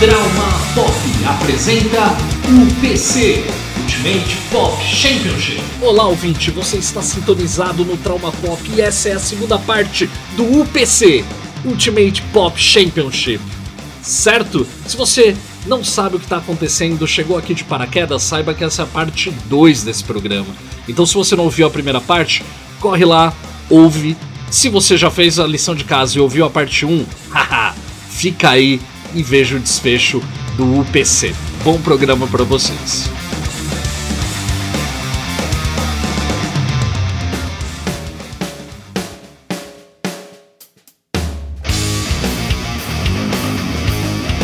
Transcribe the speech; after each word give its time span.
Trauma 0.00 0.48
Pop 0.74 0.94
apresenta 1.26 2.16
o 2.48 2.80
PC 2.80 3.44
Ultimate 3.82 4.36
Pop 4.50 4.82
Championship. 4.82 5.60
Olá, 5.82 6.06
ouvinte, 6.06 6.50
você 6.50 6.78
está 6.78 7.02
sintonizado 7.02 7.84
no 7.84 7.98
Trauma 7.98 8.32
Pop 8.32 8.62
e 8.74 8.80
essa 8.80 9.10
é 9.10 9.12
a 9.12 9.18
segunda 9.18 9.58
parte 9.58 10.08
do 10.38 10.62
UPC 10.62 11.22
Ultimate 11.66 12.22
Pop 12.32 12.58
Championship. 12.58 13.42
Certo? 14.00 14.66
Se 14.86 14.96
você 14.96 15.36
não 15.66 15.84
sabe 15.84 16.16
o 16.16 16.18
que 16.18 16.24
está 16.24 16.38
acontecendo, 16.38 17.06
chegou 17.06 17.36
aqui 17.36 17.52
de 17.52 17.64
paraquedas, 17.64 18.22
saiba 18.22 18.54
que 18.54 18.64
essa 18.64 18.80
é 18.80 18.84
a 18.84 18.88
parte 18.88 19.30
2 19.50 19.82
desse 19.82 20.02
programa. 20.02 20.48
Então, 20.88 21.04
se 21.04 21.12
você 21.12 21.36
não 21.36 21.44
ouviu 21.44 21.66
a 21.66 21.70
primeira 21.70 22.00
parte, 22.00 22.42
corre 22.80 23.04
lá, 23.04 23.34
ouve. 23.68 24.16
Se 24.50 24.70
você 24.70 24.96
já 24.96 25.10
fez 25.10 25.38
a 25.38 25.46
lição 25.46 25.74
de 25.74 25.84
casa 25.84 26.16
e 26.16 26.22
ouviu 26.22 26.46
a 26.46 26.50
parte 26.50 26.86
1, 26.86 27.04
haha, 27.30 27.74
fica 28.08 28.48
aí 28.48 28.80
e 29.14 29.22
veja 29.22 29.56
o 29.56 29.60
desfecho 29.60 30.22
do 30.56 30.80
UPC. 30.80 31.34
Bom 31.64 31.80
programa 31.80 32.26
para 32.26 32.44
vocês. 32.44 33.10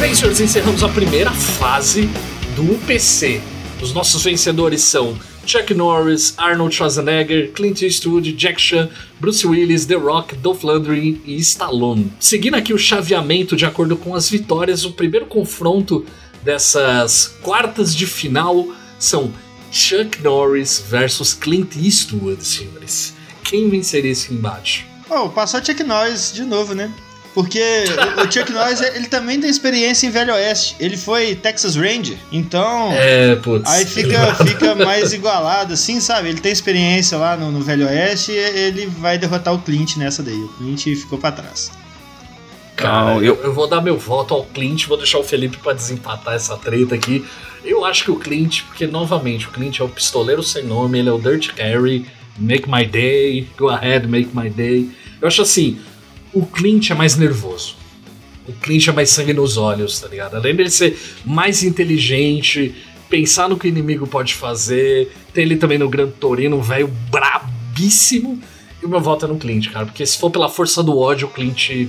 Bem, 0.00 0.14
senhores, 0.14 0.40
encerramos 0.40 0.82
a 0.82 0.88
primeira 0.88 1.30
fase 1.30 2.08
do 2.54 2.74
UPC. 2.74 3.40
Os 3.80 3.92
nossos 3.92 4.22
vencedores 4.22 4.82
são 4.82 5.16
Chuck 5.46 5.72
Norris, 5.72 6.34
Arnold 6.36 6.74
Schwarzenegger, 6.74 7.52
Clint 7.52 7.80
Eastwood, 7.80 8.32
Jack 8.32 8.60
Chan, 8.60 8.88
Bruce 9.20 9.46
Willis, 9.46 9.86
The 9.86 9.94
Rock, 9.94 10.34
Dolph 10.36 10.64
Lundgren 10.64 11.22
e 11.24 11.36
Stallone. 11.36 12.12
Seguindo 12.18 12.54
aqui 12.56 12.74
o 12.74 12.78
chaveamento 12.78 13.54
de 13.56 13.64
acordo 13.64 13.96
com 13.96 14.14
as 14.14 14.28
vitórias, 14.28 14.84
o 14.84 14.92
primeiro 14.92 15.26
confronto 15.26 16.04
dessas 16.42 17.36
quartas 17.42 17.94
de 17.94 18.06
final 18.06 18.66
são 18.98 19.32
Chuck 19.70 20.20
Norris 20.22 20.84
versus 20.88 21.32
Clint 21.32 21.76
Eastwood, 21.76 22.44
senhores. 22.44 23.14
Quem 23.44 23.70
venceria 23.70 24.10
esse 24.10 24.34
embate? 24.34 24.84
Oh, 25.08 25.28
passou 25.28 25.64
Chuck 25.64 25.82
Norris 25.84 26.32
de 26.32 26.42
novo, 26.42 26.74
né? 26.74 26.92
Porque 27.36 27.84
o 28.16 28.32
Chuck 28.32 28.50
Norris, 28.50 28.80
ele 28.80 29.08
também 29.08 29.38
tem 29.38 29.50
experiência 29.50 30.06
em 30.06 30.10
Velho 30.10 30.32
Oeste. 30.32 30.74
Ele 30.80 30.96
foi 30.96 31.34
Texas 31.34 31.76
Ranger. 31.76 32.16
Então. 32.32 32.90
É, 32.92 33.36
putz. 33.36 33.70
Aí 33.70 33.84
fica, 33.84 34.34
fica 34.36 34.74
mais 34.74 35.12
igualado, 35.12 35.74
assim, 35.74 36.00
sabe? 36.00 36.30
Ele 36.30 36.40
tem 36.40 36.50
experiência 36.50 37.18
lá 37.18 37.36
no, 37.36 37.52
no 37.52 37.60
Velho 37.60 37.84
Oeste 37.84 38.32
e 38.32 38.36
ele 38.38 38.86
vai 38.86 39.18
derrotar 39.18 39.52
o 39.52 39.58
Clint 39.58 39.98
nessa 39.98 40.22
daí. 40.22 40.34
O 40.34 40.48
Clint 40.48 40.84
ficou 40.84 41.18
pra 41.18 41.30
trás. 41.30 41.70
Cara, 42.74 43.18
eu, 43.22 43.34
eu 43.42 43.52
vou 43.52 43.68
dar 43.68 43.82
meu 43.82 43.98
voto 43.98 44.32
ao 44.32 44.42
Clint, 44.44 44.86
vou 44.86 44.96
deixar 44.96 45.18
o 45.18 45.22
Felipe 45.22 45.58
para 45.58 45.74
desempatar 45.74 46.32
essa 46.32 46.56
treta 46.56 46.94
aqui. 46.94 47.22
Eu 47.62 47.84
acho 47.84 48.02
que 48.02 48.10
o 48.10 48.16
Clint, 48.16 48.62
porque 48.62 48.86
novamente, 48.86 49.46
o 49.46 49.50
Clint 49.50 49.78
é 49.78 49.84
o 49.84 49.90
pistoleiro 49.90 50.42
sem 50.42 50.64
nome, 50.64 51.00
ele 51.00 51.10
é 51.10 51.12
o 51.12 51.18
Dirt 51.18 51.50
Harry, 51.58 52.06
Make 52.38 52.66
My 52.66 52.86
Day, 52.86 53.46
Go 53.58 53.68
Ahead, 53.68 54.06
Make 54.06 54.30
My 54.34 54.48
Day. 54.48 54.88
Eu 55.20 55.28
acho 55.28 55.42
assim, 55.42 55.78
o 56.36 56.44
Clint 56.44 56.90
é 56.90 56.94
mais 56.94 57.16
nervoso. 57.16 57.76
O 58.46 58.52
Clint 58.52 58.88
é 58.88 58.92
mais 58.92 59.08
sangue 59.08 59.32
nos 59.32 59.56
olhos, 59.56 59.98
tá 59.98 60.06
ligado? 60.06 60.34
Além 60.34 60.54
dele 60.54 60.68
ser 60.68 60.94
mais 61.24 61.62
inteligente, 61.62 62.74
pensar 63.08 63.48
no 63.48 63.56
que 63.56 63.66
o 63.66 63.70
inimigo 63.70 64.06
pode 64.06 64.34
fazer, 64.34 65.10
tem 65.32 65.44
ele 65.44 65.56
também 65.56 65.78
no 65.78 65.88
Gran 65.88 66.10
Torino, 66.10 66.58
um 66.58 66.60
velho 66.60 66.88
brabíssimo. 67.10 68.38
E 68.82 68.84
o 68.84 68.88
meu 68.88 69.00
voto 69.00 69.24
é 69.24 69.28
no 69.28 69.38
Clint, 69.38 69.70
cara, 69.70 69.86
porque 69.86 70.04
se 70.04 70.18
for 70.18 70.30
pela 70.30 70.50
força 70.50 70.82
do 70.82 70.98
ódio, 70.98 71.26
o 71.26 71.30
Clint 71.30 71.88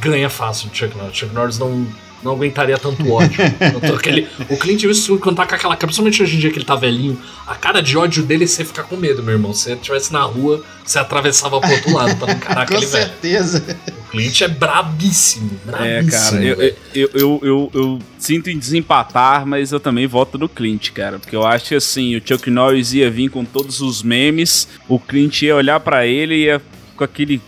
ganha 0.00 0.30
fácil 0.30 0.70
do 0.70 0.74
Chuck 0.74 0.96
Norris. 0.96 1.16
Chuck 1.18 1.34
Norris 1.34 1.58
não, 1.58 1.86
não 2.24 2.32
aguentaria 2.32 2.78
tanto 2.78 3.10
ódio. 3.10 3.38
aquele, 3.94 4.26
o 4.48 4.56
Clint 4.56 4.82
Eastwood, 4.84 5.22
quando 5.22 5.36
tá 5.36 5.46
com 5.46 5.54
aquela 5.54 5.76
cara, 5.76 5.86
principalmente 5.86 6.22
hoje 6.22 6.36
em 6.36 6.38
dia 6.40 6.50
que 6.50 6.58
ele 6.58 6.64
tá 6.64 6.74
velhinho, 6.74 7.20
a 7.46 7.54
cara 7.54 7.80
de 7.80 7.96
ódio 7.96 8.22
dele 8.22 8.46
você 8.46 8.64
fica 8.64 8.82
com 8.82 8.96
medo, 8.96 9.22
meu 9.22 9.34
irmão. 9.34 9.52
Se 9.52 9.64
você 9.64 9.72
estivesse 9.74 10.12
na 10.12 10.22
rua, 10.22 10.64
você 10.84 10.98
atravessava 10.98 11.60
pro 11.60 11.70
outro 11.70 11.92
lado 11.92 12.16
pra 12.16 12.26
não 12.28 12.34
encarar 12.34 12.62
aquele 12.64 12.86
velho. 12.86 13.06
Com 13.06 13.12
certeza. 13.12 13.64
O 13.86 14.10
Clint 14.10 14.40
é 14.40 14.48
brabíssimo, 14.48 15.50
brabíssimo. 15.64 15.84
É, 15.86 16.04
cara, 16.04 16.44
eu, 16.44 16.60
eu, 16.94 17.10
eu, 17.14 17.40
eu, 17.42 17.70
eu, 17.74 17.98
sinto 18.18 18.48
em 18.48 18.58
desempatar, 18.58 19.46
mas 19.46 19.72
eu 19.72 19.80
também 19.80 20.06
voto 20.06 20.38
no 20.38 20.48
Clint, 20.48 20.90
cara. 20.92 21.18
Porque 21.18 21.36
eu 21.36 21.44
acho 21.46 21.68
que 21.68 21.74
assim, 21.74 22.16
o 22.16 22.22
Chuck 22.24 22.50
Norris 22.50 22.94
ia 22.94 23.10
vir 23.10 23.28
com 23.28 23.44
todos 23.44 23.80
os 23.80 24.02
memes, 24.02 24.68
o 24.88 24.98
Clint 24.98 25.42
ia 25.42 25.54
olhar 25.54 25.80
para 25.80 26.06
ele 26.06 26.34
e 26.34 26.44
ia 26.44 26.62
com 26.96 27.04
aquele 27.04 27.40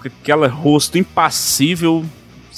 com 0.00 0.06
aquele 0.06 0.46
rosto 0.46 0.96
impassível, 0.96 2.04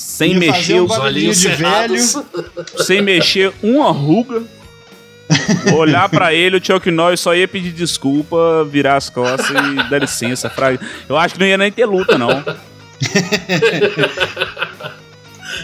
sem 0.00 0.32
Ia 0.32 0.38
mexer 0.38 0.80
um 0.80 0.84
os 0.84 0.98
olhinhos 0.98 1.38
de 1.40 1.48
velho. 1.48 1.96
sem 2.84 3.02
mexer 3.02 3.52
uma 3.62 3.90
ruga. 3.92 4.42
Olhar 5.76 6.08
para 6.08 6.32
ele, 6.34 6.56
o 6.56 6.64
Chuck 6.64 6.90
Norris 6.90 7.20
só 7.20 7.34
ia 7.34 7.46
pedir 7.46 7.70
desculpa, 7.72 8.64
virar 8.64 8.96
as 8.96 9.08
costas 9.10 9.50
e 9.50 9.90
dar 9.90 9.98
licença. 10.00 10.48
Fra... 10.50 10.76
Eu 11.08 11.16
acho 11.16 11.34
que 11.34 11.40
não 11.40 11.46
ia 11.46 11.58
nem 11.58 11.70
ter 11.70 11.84
luta, 11.86 12.16
não. 12.18 12.30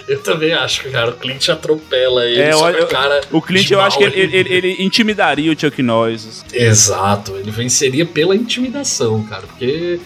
Eu 0.09 0.21
também 0.23 0.53
acho, 0.53 0.89
cara. 0.91 1.11
O 1.11 1.15
Clint 1.15 1.49
atropela 1.49 2.25
ele. 2.25 2.41
É, 2.41 2.53
só 2.53 2.71
eu- 2.71 2.87
cara 2.87 3.21
O 3.31 3.41
Clint, 3.41 3.71
eu 3.71 3.81
acho 3.81 3.99
que 3.99 4.05
ele, 4.05 4.37
ele- 4.37 4.53
ele 4.53 4.77
intimidaria 4.79 5.51
o 5.51 5.59
Chuck 5.59 5.83
Norris. 5.83 6.45
Exato, 6.53 7.37
ele 7.37 7.51
venceria 7.51 8.05
pela 8.07 8.35
intimidação, 8.37 9.23
cara, 9.25 9.43
porque. 9.47 10.01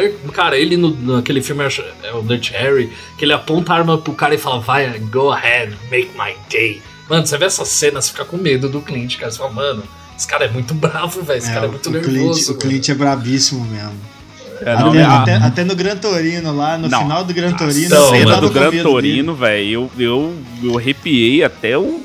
Dirt- 0.00 0.14
Cara, 0.32 0.58
ele 0.58 0.76
no, 0.76 0.90
naquele 1.16 1.40
filme 1.42 1.62
é 1.64 2.12
o 2.14 2.22
Dirt 2.22 2.50
Harry, 2.50 2.90
que 3.16 3.24
ele 3.24 3.32
aponta 3.32 3.72
a 3.72 3.76
arma 3.76 3.96
pro 3.98 4.12
cara 4.14 4.34
e 4.34 4.38
fala, 4.38 4.60
vai, 4.60 4.98
go 4.98 5.30
ahead, 5.30 5.76
make 5.90 6.10
my 6.18 6.34
day. 6.50 6.82
Mano, 7.08 7.26
você 7.26 7.36
vê 7.38 7.44
essa 7.44 7.64
cena, 7.64 8.00
você 8.00 8.10
fica 8.10 8.24
com 8.24 8.36
medo 8.36 8.68
do 8.68 8.80
Clint, 8.80 9.16
cara. 9.18 9.30
Você 9.30 9.38
fala, 9.38 9.50
mano, 9.52 9.82
esse 10.16 10.26
cara 10.26 10.46
é 10.46 10.48
muito 10.48 10.72
bravo, 10.74 11.22
velho. 11.22 11.38
Esse 11.38 11.50
É, 11.50 11.54
cara 11.54 11.66
é 11.66 11.68
muito 11.68 11.86
o 11.88 11.92
nervoso. 11.92 12.44
Clint, 12.44 12.48
o. 12.48 12.58
Clint 12.58 12.88
é 12.88 12.94
brabíssimo 12.94 13.64
mesmo. 13.66 14.14
É, 14.62 14.72
até, 14.72 15.02
a- 15.02 15.20
até- 15.22 15.34
até 15.34 15.64
no 15.64 15.74
Gran 15.76 15.96
Torino 15.96 16.56
lá, 16.56 16.78
no 16.78 16.88
Não. 16.88 17.00
final 17.02 17.24
do 17.24 17.34
Gran 17.34 17.52
Torino, 17.52 17.88
Não, 17.90 18.06
você 18.08 18.18
cena 18.18 18.30
dava 18.30 18.40
do 18.42 18.46
com 18.48 18.54
Gran 18.54 18.82
Torino, 18.82 19.34
velho, 19.34 19.68
eu, 19.68 19.90
eu, 19.98 20.34
eu 20.62 20.78
arrepiei 20.78 21.42
até 21.44 21.76
o. 21.76 22.00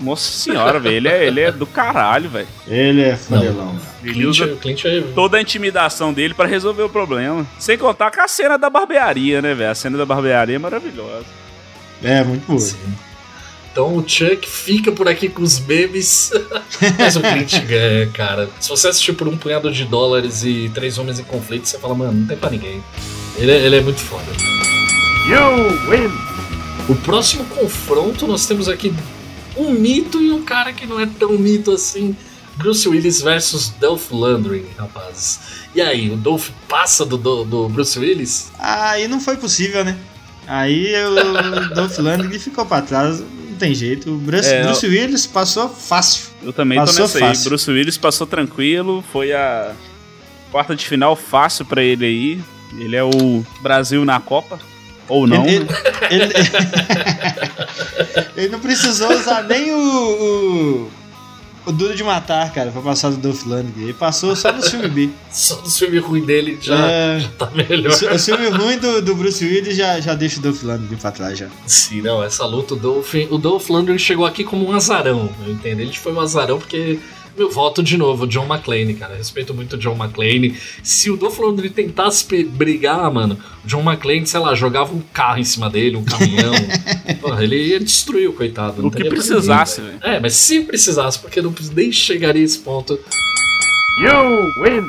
Nossa 0.00 0.30
senhora, 0.32 0.80
velho, 0.80 0.96
ele 0.96 1.08
é, 1.08 1.26
ele 1.26 1.40
é 1.40 1.52
do 1.52 1.66
caralho, 1.66 2.30
velho. 2.30 2.48
Ele 2.66 3.02
é 3.02 3.16
fodelão. 3.16 3.78
Ele 4.02 4.14
Clint, 4.14 4.26
usa 4.28 4.44
o 4.46 4.56
Clint 4.56 4.84
é. 4.86 5.02
toda 5.14 5.36
a 5.36 5.40
intimidação 5.42 6.12
dele 6.12 6.32
pra 6.32 6.46
resolver 6.46 6.82
o 6.82 6.88
problema. 6.88 7.46
Sem 7.58 7.76
contar 7.76 8.10
com 8.10 8.20
a 8.20 8.26
cena 8.28 8.56
da 8.56 8.70
barbearia, 8.70 9.42
né, 9.42 9.54
velho? 9.54 9.70
A 9.70 9.74
cena 9.74 9.98
da 9.98 10.06
barbearia 10.06 10.56
é 10.56 10.58
maravilhosa. 10.58 11.26
É, 12.02 12.24
muito 12.24 12.46
boa. 12.46 12.58
Sim. 12.58 12.76
Então 13.72 13.94
o 13.96 14.04
Chuck 14.08 14.48
fica 14.48 14.90
por 14.90 15.06
aqui 15.06 15.28
com 15.28 15.42
os 15.42 15.60
memes, 15.60 16.32
mas 16.98 17.14
o 17.16 17.20
Clint 17.20 17.60
ganha, 17.66 18.06
cara. 18.08 18.48
Se 18.58 18.68
você 18.68 18.88
assistir 18.88 19.12
por 19.12 19.28
um 19.28 19.36
punhado 19.36 19.70
de 19.70 19.84
dólares 19.84 20.42
e 20.42 20.70
três 20.74 20.98
homens 20.98 21.20
em 21.20 21.24
conflito, 21.24 21.68
você 21.68 21.78
fala, 21.78 21.94
mano, 21.94 22.12
não 22.12 22.26
tem 22.26 22.36
pra 22.36 22.50
ninguém. 22.50 22.82
Ele, 23.36 23.52
é- 23.52 23.58
ele 23.66 23.76
é 23.76 23.80
muito 23.80 24.00
foda. 24.00 24.24
You 25.28 25.68
win. 25.90 26.10
O 26.88 26.96
próximo 26.96 27.44
confronto 27.44 28.26
nós 28.26 28.46
temos 28.46 28.68
aqui 28.68 28.92
um 29.56 29.70
mito 29.72 30.20
e 30.20 30.30
um 30.30 30.42
cara 30.42 30.72
que 30.72 30.86
não 30.86 30.98
é 31.00 31.06
tão 31.06 31.32
mito 31.38 31.70
assim. 31.72 32.16
Bruce 32.56 32.86
Willis 32.88 33.22
versus 33.22 33.70
Dolph 33.80 34.10
Lundgren, 34.10 34.64
rapazes. 34.76 35.38
E 35.74 35.80
aí, 35.80 36.10
o 36.10 36.16
Dolph 36.16 36.50
passa 36.68 37.06
do, 37.06 37.16
do, 37.16 37.44
do 37.44 37.68
Bruce 37.70 37.98
Willis? 37.98 38.50
Aí 38.58 39.08
não 39.08 39.18
foi 39.20 39.36
possível, 39.38 39.82
né? 39.84 39.96
Aí 40.46 40.92
o 41.04 41.74
Dolph 41.74 41.96
Lundgren 41.98 42.38
ficou 42.38 42.66
pra 42.66 42.82
trás, 42.82 43.20
não 43.20 43.56
tem 43.58 43.74
jeito. 43.74 44.10
O 44.12 44.18
Bruce, 44.18 44.48
É, 44.48 44.64
Bruce 44.64 44.86
Willis 44.86 45.26
passou 45.26 45.68
fácil. 45.70 46.26
Eu 46.42 46.52
também 46.52 46.76
Passou 46.78 46.96
tô 46.96 47.02
nessa 47.02 47.18
aí. 47.18 47.24
fácil. 47.24 47.48
Bruce 47.50 47.70
Willis 47.70 47.96
passou 47.96 48.26
tranquilo, 48.26 49.02
foi 49.12 49.32
a 49.32 49.72
quarta 50.50 50.74
de 50.76 50.84
final 50.86 51.14
fácil 51.16 51.64
pra 51.64 51.82
ele 51.82 52.04
aí. 52.04 52.40
Ele 52.78 52.94
é 52.96 53.02
o 53.04 53.44
Brasil 53.62 54.04
na 54.04 54.20
Copa. 54.20 54.58
Ou 55.10 55.26
não. 55.26 55.44
Ele, 55.46 55.66
ele, 56.10 56.24
ele- 56.24 56.32
ele 58.36 58.48
não 58.48 58.60
precisou 58.60 59.12
usar 59.12 59.42
nem 59.44 59.72
o, 59.72 59.78
o, 59.78 60.90
o 61.66 61.72
Duro 61.72 61.94
de 61.94 62.02
Matar, 62.02 62.52
cara, 62.52 62.70
pra 62.70 62.80
passar 62.80 63.10
do 63.10 63.16
Dolph 63.18 63.44
Lundgren. 63.44 63.84
Ele 63.84 63.92
passou 63.92 64.34
só 64.34 64.52
no 64.52 64.62
filme 64.62 64.88
B. 64.88 65.10
Só 65.30 65.56
do 65.56 65.70
filme 65.70 65.98
ruim 65.98 66.24
dele 66.24 66.58
já, 66.60 66.74
É. 66.90 67.20
já 67.20 67.28
tá 67.38 67.50
melhor. 67.54 67.92
O, 67.92 68.14
o 68.14 68.18
filme 68.18 68.48
ruim 68.48 68.78
do, 68.78 69.02
do 69.02 69.14
Bruce 69.14 69.44
Willis 69.44 69.76
já, 69.76 70.00
já 70.00 70.14
deixa 70.14 70.38
o 70.38 70.42
Dolph 70.42 70.62
Lundgren 70.62 70.98
pra 70.98 71.10
trás 71.10 71.38
já. 71.38 71.48
Sim, 71.66 72.02
não, 72.02 72.22
essa 72.22 72.46
luta, 72.46 72.74
o 72.74 72.76
Dolph, 72.76 73.14
o 73.30 73.38
Dolph 73.38 73.68
Lundgren 73.68 73.98
chegou 73.98 74.24
aqui 74.24 74.44
como 74.44 74.66
um 74.68 74.72
azarão, 74.72 75.28
eu 75.44 75.52
entendo. 75.52 75.80
Ele 75.80 75.92
foi 75.96 76.12
um 76.12 76.20
azarão 76.20 76.58
porque 76.58 76.98
meu 77.40 77.50
voto 77.50 77.82
de 77.82 77.96
novo, 77.96 78.26
John 78.26 78.44
McClane, 78.44 78.92
cara. 78.94 79.16
Respeito 79.16 79.54
muito 79.54 79.72
o 79.72 79.78
John 79.78 79.96
McClane. 79.96 80.54
Se 80.82 81.10
o 81.10 81.16
Dolph 81.16 81.38
Lundgren 81.38 81.70
tentasse 81.70 82.44
brigar, 82.44 83.10
mano, 83.10 83.38
o 83.64 83.66
John 83.66 83.80
McClane, 83.80 84.26
sei 84.26 84.40
lá, 84.40 84.54
jogava 84.54 84.94
um 84.94 85.00
carro 85.00 85.38
em 85.38 85.44
cima 85.44 85.70
dele, 85.70 85.96
um 85.96 86.04
caminhão. 86.04 86.52
Porra, 87.18 87.42
ele 87.42 87.56
ia 87.56 87.80
destruir 87.80 88.28
o 88.28 88.34
coitado. 88.34 88.86
O 88.86 88.90
que 88.90 89.04
precisasse, 89.04 89.80
velho. 89.80 89.98
É, 90.02 90.20
mas 90.20 90.34
se 90.34 90.60
precisasse, 90.60 91.18
porque 91.18 91.40
não 91.40 91.54
nem 91.74 91.90
chegaria 91.90 92.42
a 92.42 92.44
esse 92.44 92.58
ponto. 92.58 93.00
You 94.02 94.52
win. 94.62 94.86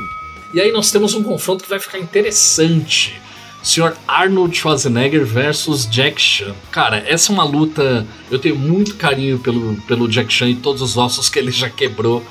E 0.52 0.60
aí 0.60 0.70
nós 0.72 0.90
temos 0.90 1.14
um 1.14 1.22
confronto 1.22 1.64
que 1.64 1.70
vai 1.70 1.80
ficar 1.80 1.98
interessante. 1.98 3.18
Sr. 3.62 3.94
Arnold 4.06 4.54
Schwarzenegger 4.54 5.24
versus 5.24 5.86
Jack 5.86 6.20
Chan. 6.20 6.54
Cara, 6.70 7.02
essa 7.06 7.32
é 7.32 7.34
uma 7.34 7.44
luta. 7.44 8.06
Eu 8.30 8.38
tenho 8.38 8.56
muito 8.56 8.96
carinho 8.96 9.38
pelo, 9.38 9.80
pelo 9.82 10.06
Jack 10.06 10.30
Chan 10.30 10.50
e 10.50 10.56
todos 10.56 10.82
os 10.82 10.98
ossos 10.98 11.30
que 11.30 11.38
ele 11.38 11.50
já 11.50 11.70
quebrou 11.70 12.22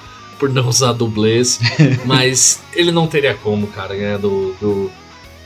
por 0.41 0.49
não 0.49 0.67
usar 0.67 0.93
dublês. 0.93 1.59
mas 2.03 2.63
ele 2.73 2.91
não 2.91 3.05
teria 3.05 3.35
como, 3.35 3.67
cara, 3.67 3.95
ganhar 3.95 4.17
do, 4.17 4.55
do, 4.59 4.91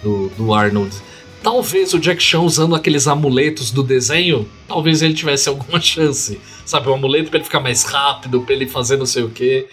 do, 0.01 0.30
do 0.30 0.53
Arnold. 0.53 0.95
Talvez 1.44 1.94
o 1.94 2.00
Jack 2.00 2.24
Chan 2.24 2.39
usando 2.39 2.74
aqueles 2.74 3.06
amuletos 3.06 3.71
do 3.71 3.83
desenho, 3.83 4.50
talvez 4.68 5.01
ele 5.01 5.13
tivesse 5.13 5.50
alguma 5.50 5.81
chance. 5.81 6.39
Sabe, 6.65 6.89
um 6.89 6.94
amuleto 6.94 7.30
pra 7.30 7.38
ele 7.38 7.44
ficar 7.44 7.59
mais 7.59 7.83
rápido, 7.83 8.42
pra 8.42 8.56
ele 8.56 8.65
fazer 8.65 8.95
não 8.95 9.06
sei 9.06 9.24
o 9.24 9.30
que. 9.30 9.68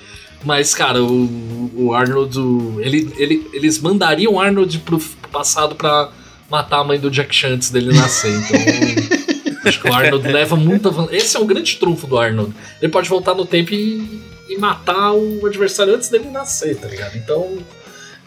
Mas, 0.45 0.75
cara, 0.75 1.01
o, 1.01 1.71
o 1.73 1.95
Arnold. 1.95 2.37
Ele, 2.81 3.15
ele, 3.17 3.49
eles 3.53 3.79
mandariam 3.79 4.35
o 4.35 4.41
Arnold 4.41 4.77
pro 4.81 4.99
passado 5.31 5.77
pra 5.77 6.11
matar 6.51 6.81
a 6.81 6.85
mãe 6.85 6.99
do 6.99 7.09
Jack 7.09 7.33
Chan 7.33 7.51
antes 7.51 7.71
dele 7.71 7.95
nascer. 7.95 8.33
Então. 8.33 9.53
acho 9.65 9.81
que 9.81 9.89
o 9.89 9.95
Arnold 9.95 10.27
leva 10.27 10.57
muita. 10.57 10.91
Esse 11.13 11.37
é 11.37 11.41
o 11.41 11.45
grande 11.45 11.77
trunfo 11.77 12.09
do 12.09 12.19
Arnold. 12.19 12.53
Ele 12.83 12.91
pode 12.91 13.09
voltar 13.09 13.37
no 13.37 13.47
tempo 13.47 13.73
e, 13.73 14.21
e 14.49 14.59
matar 14.59 15.13
o 15.13 15.45
adversário 15.47 15.95
antes 15.95 16.09
dele 16.09 16.29
nascer, 16.31 16.77
tá 16.77 16.89
ligado? 16.89 17.17
Então. 17.17 17.59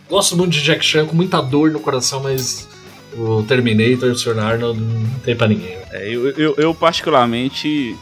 Gosto 0.08 0.38
muito 0.38 0.52
de 0.52 0.62
Jack 0.62 0.86
Chan, 0.86 1.08
com 1.08 1.16
muita 1.16 1.42
dor 1.42 1.72
no 1.72 1.80
coração, 1.80 2.22
mas 2.22 2.68
o 3.18 3.44
Terminator, 3.44 4.12
o 4.12 4.16
Sr. 4.16 4.40
Arnold, 4.40 4.80
não 4.80 5.20
tem 5.20 5.36
pra 5.36 5.48
ninguém. 5.48 5.78
É, 5.92 6.08
eu, 6.08 6.30
eu, 6.32 6.56
eu, 6.58 6.76
particularmente 6.76 7.96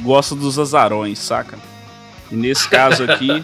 gosto 0.00 0.34
dos 0.34 0.58
azarões, 0.58 1.18
saca? 1.18 1.58
E 2.30 2.36
nesse 2.36 2.68
caso 2.70 3.04
aqui, 3.04 3.42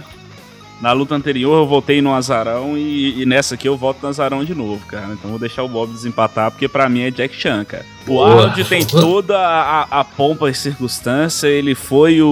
na 0.80 0.92
luta 0.92 1.14
anterior 1.14 1.62
eu 1.62 1.66
voltei 1.66 2.02
no 2.02 2.12
azarão 2.12 2.76
e, 2.76 3.22
e, 3.22 3.26
nessa 3.26 3.54
aqui 3.54 3.66
eu 3.66 3.76
volto 3.76 4.02
no 4.02 4.08
azarão 4.08 4.44
de 4.44 4.54
novo, 4.54 4.84
cara. 4.86 5.12
Então 5.12 5.30
vou 5.30 5.38
deixar 5.38 5.62
o 5.62 5.68
Bob 5.68 5.90
desempatar, 5.92 6.50
porque 6.50 6.68
pra 6.68 6.88
mim 6.88 7.02
é 7.02 7.10
Jack 7.10 7.34
Chan, 7.34 7.64
cara. 7.64 7.86
O 8.06 8.22
Arnold 8.22 8.62
tem 8.64 8.84
toda 8.86 9.38
a, 9.38 9.82
a, 10.00 10.04
pompa 10.04 10.50
e 10.50 10.54
circunstância, 10.54 11.46
ele 11.46 11.74
foi 11.74 12.20
o, 12.20 12.28
o, 12.28 12.30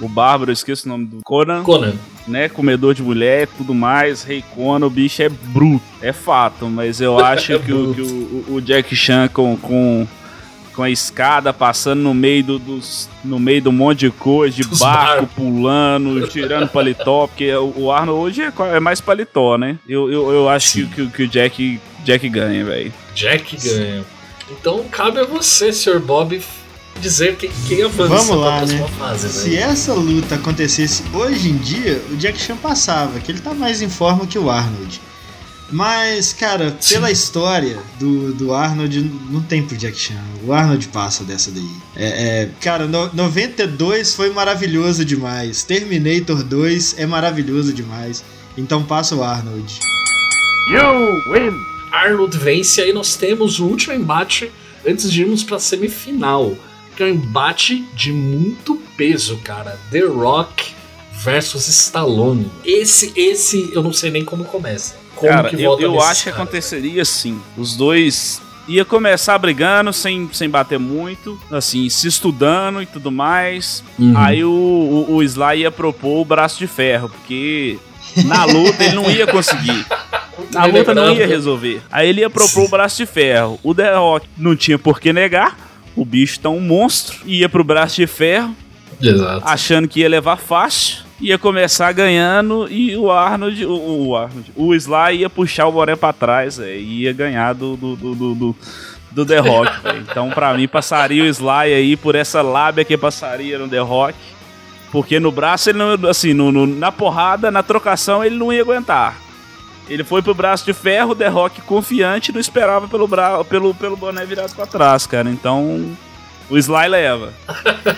o, 0.00 0.04
o 0.04 0.08
bárbaro, 0.08 0.52
esqueço 0.52 0.86
o 0.86 0.88
nome 0.88 1.06
do 1.06 1.20
Conan. 1.24 1.62
Conan 1.62 1.94
né, 2.30 2.48
comedor 2.48 2.94
de 2.94 3.02
mulher 3.02 3.48
tudo 3.58 3.74
mais, 3.74 4.22
Rei 4.22 4.42
Conan, 4.54 4.86
o 4.86 4.90
bicho 4.90 5.22
é 5.22 5.28
bruto, 5.28 5.84
é 6.00 6.12
fato, 6.12 6.66
mas 6.66 7.00
eu 7.00 7.18
acho 7.20 7.58
que, 7.60 7.72
o, 7.72 7.94
que 7.94 8.00
o, 8.00 8.44
o, 8.54 8.60
Jack 8.60 8.94
Chan 8.94 9.28
com, 9.28 9.56
com, 9.56 10.06
com 10.74 10.82
a 10.82 10.90
escada 10.90 11.52
passando 11.52 12.00
no 12.00 12.14
meio 12.14 12.44
do, 12.44 12.58
dos, 12.58 13.08
no 13.24 13.38
meio 13.38 13.60
do 13.60 13.72
monte 13.72 14.00
de 14.00 14.10
coisa, 14.10 14.56
de 14.56 14.64
barco, 14.78 15.26
pulando, 15.34 16.26
tirando 16.28 16.68
paletó, 16.68 17.26
porque 17.26 17.52
o, 17.54 17.90
Arnold 17.90 18.20
hoje 18.20 18.42
é, 18.42 18.52
é, 18.76 18.80
mais 18.80 19.00
paletó, 19.00 19.58
né? 19.58 19.76
Eu, 19.88 20.10
eu, 20.10 20.30
eu 20.30 20.48
acho 20.48 20.72
que, 20.72 20.86
que, 20.86 21.06
que, 21.08 21.22
o 21.24 21.28
Jack, 21.28 21.80
Jack 22.04 22.28
ganha, 22.28 22.64
velho. 22.64 22.92
Jack 23.14 23.56
ganha. 23.56 24.04
Então 24.50 24.84
cabe 24.90 25.20
a 25.20 25.24
você, 25.24 25.72
Sr. 25.72 26.00
Bob, 26.00 26.40
dizer 27.00 27.36
quem, 27.36 27.50
quem 27.66 27.82
avança 27.82 28.14
Vamos 28.14 28.36
lá, 28.36 28.64
né? 28.64 28.86
Fase, 28.98 29.26
né? 29.26 29.32
Se 29.32 29.56
essa 29.56 29.92
luta 29.94 30.36
acontecesse 30.36 31.02
hoje 31.12 31.50
em 31.50 31.56
dia, 31.56 32.02
o 32.10 32.16
Jack 32.16 32.40
Chan 32.40 32.56
passava, 32.56 33.18
que 33.18 33.32
ele 33.32 33.40
tá 33.40 33.54
mais 33.54 33.82
em 33.82 33.88
forma 33.88 34.26
que 34.26 34.38
o 34.38 34.50
Arnold. 34.50 35.00
Mas, 35.72 36.32
cara, 36.32 36.76
Sim. 36.80 36.94
pela 36.94 37.10
história 37.10 37.78
do, 37.98 38.32
do 38.34 38.52
Arnold, 38.52 39.00
não 39.30 39.40
tem 39.40 39.62
pro 39.62 39.76
Jack 39.76 39.96
Chan. 39.96 40.20
O 40.44 40.52
Arnold 40.52 40.88
passa 40.88 41.22
dessa 41.22 41.50
daí. 41.50 41.70
É, 41.96 42.06
é, 42.42 42.48
cara, 42.60 42.86
no, 42.86 43.10
92 43.12 44.14
foi 44.14 44.30
maravilhoso 44.30 45.04
demais. 45.04 45.62
Terminator 45.62 46.42
2 46.42 46.96
é 46.98 47.06
maravilhoso 47.06 47.72
demais. 47.72 48.24
Então 48.58 48.82
passa 48.82 49.14
o 49.14 49.22
Arnold. 49.22 49.78
You 50.72 51.32
win! 51.32 51.56
Arnold 51.92 52.36
vence, 52.36 52.80
aí 52.80 52.92
nós 52.92 53.16
temos 53.16 53.60
o 53.60 53.66
último 53.66 53.94
embate 53.94 54.50
antes 54.86 55.10
de 55.10 55.22
irmos 55.22 55.42
pra 55.42 55.58
semifinal 55.58 56.56
que 57.00 57.04
é 57.04 57.06
um 57.06 57.14
embate 57.14 57.82
de 57.94 58.12
muito 58.12 58.76
peso, 58.94 59.38
cara. 59.38 59.78
The 59.90 60.00
Rock 60.00 60.74
versus 61.14 61.66
Stallone. 61.66 62.50
Esse, 62.62 63.10
esse 63.16 63.70
eu 63.72 63.82
não 63.82 63.90
sei 63.90 64.10
nem 64.10 64.22
como 64.22 64.44
começa. 64.44 64.96
Como 65.16 65.32
cara, 65.32 65.50
eu, 65.58 65.80
eu 65.80 65.98
acho 66.02 66.24
cara. 66.24 66.36
que 66.36 66.42
aconteceria 66.42 67.00
assim. 67.00 67.40
Os 67.56 67.74
dois 67.74 68.42
ia 68.68 68.84
começar 68.84 69.38
brigando 69.38 69.94
sem, 69.94 70.28
sem 70.30 70.50
bater 70.50 70.78
muito, 70.78 71.40
assim, 71.50 71.88
se 71.88 72.06
estudando 72.06 72.82
e 72.82 72.86
tudo 72.86 73.10
mais. 73.10 73.82
Uhum. 73.98 74.12
Aí 74.14 74.44
o, 74.44 74.50
o, 74.50 75.14
o 75.14 75.22
Sly 75.22 75.60
ia 75.60 75.70
propor 75.70 76.20
o 76.20 76.24
braço 76.26 76.58
de 76.58 76.66
ferro, 76.66 77.08
porque 77.08 77.78
na 78.26 78.44
luta 78.44 78.84
ele 78.84 78.94
não 78.94 79.10
ia 79.10 79.26
conseguir. 79.26 79.86
Na 80.52 80.64
luta 80.64 80.94
não 80.94 81.14
ia 81.14 81.26
resolver. 81.26 81.82
Aí 81.92 82.08
ele 82.08 82.22
ia 82.22 82.30
propor 82.30 82.64
o 82.64 82.68
braço 82.68 82.96
de 82.96 83.06
ferro. 83.06 83.60
O 83.62 83.74
The 83.74 83.94
Rock 83.94 84.26
não 84.36 84.56
tinha 84.56 84.78
por 84.78 84.98
que 84.98 85.12
negar 85.12 85.69
o 85.96 86.04
bicho 86.04 86.40
tá 86.40 86.48
um 86.48 86.60
monstro, 86.60 87.18
ia 87.24 87.48
pro 87.48 87.64
braço 87.64 87.96
de 87.96 88.06
ferro, 88.06 88.54
Exato. 89.00 89.42
achando 89.46 89.88
que 89.88 90.00
ia 90.00 90.08
levar 90.08 90.36
fácil, 90.36 91.04
ia 91.20 91.38
começar 91.38 91.92
ganhando 91.92 92.66
e 92.70 92.96
o 92.96 93.10
Arnold, 93.10 93.64
o, 93.66 94.08
o 94.08 94.16
Arnold, 94.16 94.52
o 94.56 94.74
Sly 94.74 95.18
ia 95.18 95.30
puxar 95.30 95.66
o 95.66 95.72
Boré 95.72 95.96
pra 95.96 96.12
trás, 96.12 96.56
véio, 96.56 96.80
ia 96.80 97.12
ganhar 97.12 97.52
do, 97.54 97.76
do, 97.76 97.96
do, 97.96 98.14
do, 98.14 98.56
do 99.10 99.26
The 99.26 99.38
Rock, 99.38 99.72
Então, 100.10 100.30
pra 100.30 100.54
mim, 100.54 100.66
passaria 100.68 101.22
o 101.22 101.26
Sly 101.26 101.74
aí 101.74 101.96
por 101.96 102.14
essa 102.14 102.42
lábia 102.42 102.84
que 102.84 102.96
passaria 102.96 103.58
no 103.58 103.68
The 103.68 103.80
Rock. 103.80 104.14
Porque 104.90 105.20
no 105.20 105.30
braço 105.30 105.70
ele 105.70 105.78
não, 105.78 106.08
assim, 106.08 106.34
no, 106.34 106.50
no, 106.50 106.66
na 106.66 106.90
porrada, 106.90 107.48
na 107.48 107.62
trocação, 107.62 108.24
ele 108.24 108.36
não 108.36 108.52
ia 108.52 108.60
aguentar. 108.60 109.16
Ele 109.90 110.04
foi 110.04 110.22
pro 110.22 110.32
braço 110.32 110.64
de 110.64 110.72
ferro, 110.72 111.16
The 111.16 111.26
Rock 111.26 111.60
confiante, 111.62 112.32
não 112.32 112.40
esperava 112.40 112.86
pelo, 112.86 113.08
bra 113.08 113.42
pelo, 113.44 113.74
pelo 113.74 113.96
boné 113.96 114.24
virado 114.24 114.54
pra 114.54 114.64
trás, 114.64 115.04
cara. 115.04 115.28
Então, 115.28 115.84
o 116.48 116.56
Sly 116.56 116.88
leva. 116.88 117.32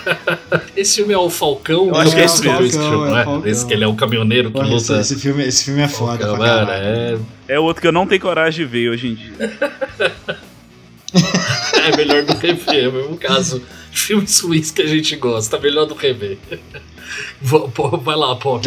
esse 0.75 0.97
filme 0.97 1.12
é 1.12 1.19
o 1.19 1.29
Falcão? 1.29 1.89
Eu 1.89 1.97
acho 1.97 2.15
que 2.15 2.21
é 2.23 2.25
esse 2.25 2.41
filme, 2.41 2.67
esse, 2.67 2.79
filme, 2.79 3.09
é 3.09 3.12
né? 3.12 3.43
esse 3.44 3.67
que 3.67 3.75
ele 3.75 3.85
é 3.85 3.87
o 3.87 3.94
caminhoneiro 3.94 4.50
que 4.50 4.59
luta. 4.59 5.00
Esse, 5.00 5.17
filme, 5.17 5.44
esse 5.44 5.65
filme 5.65 5.83
é 5.83 5.89
foda, 5.89 6.27
Falcão, 6.27 6.39
mano, 6.39 6.71
é... 6.71 7.19
é 7.47 7.61
outro 7.61 7.83
que 7.83 7.89
eu 7.89 7.93
não 7.93 8.06
tenho 8.06 8.23
coragem 8.23 8.65
de 8.65 8.71
ver 8.73 8.89
hoje 8.89 9.09
em 9.09 9.15
dia. 9.15 9.33
é 11.85 11.97
melhor 11.97 12.23
do 12.23 12.39
que 12.39 12.55
ver, 12.55 12.85
é 12.85 12.89
o 12.89 12.93
mesmo 12.93 13.19
caso. 13.19 13.62
Filmes 13.91 14.41
ruins 14.41 14.71
que 14.71 14.81
a 14.81 14.87
gente 14.87 15.15
gosta, 15.17 15.59
melhor 15.59 15.85
do 15.85 15.94
que 15.94 16.11
ver. 16.15 16.39
Vai 17.43 18.17
lá, 18.17 18.35
Pop, 18.37 18.67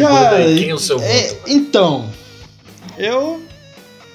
quem 0.56 0.70
é 0.70 0.74
o 0.74 0.78
seu 0.78 1.00
é? 1.00 1.36
Então, 1.48 2.08
eu 2.98 3.42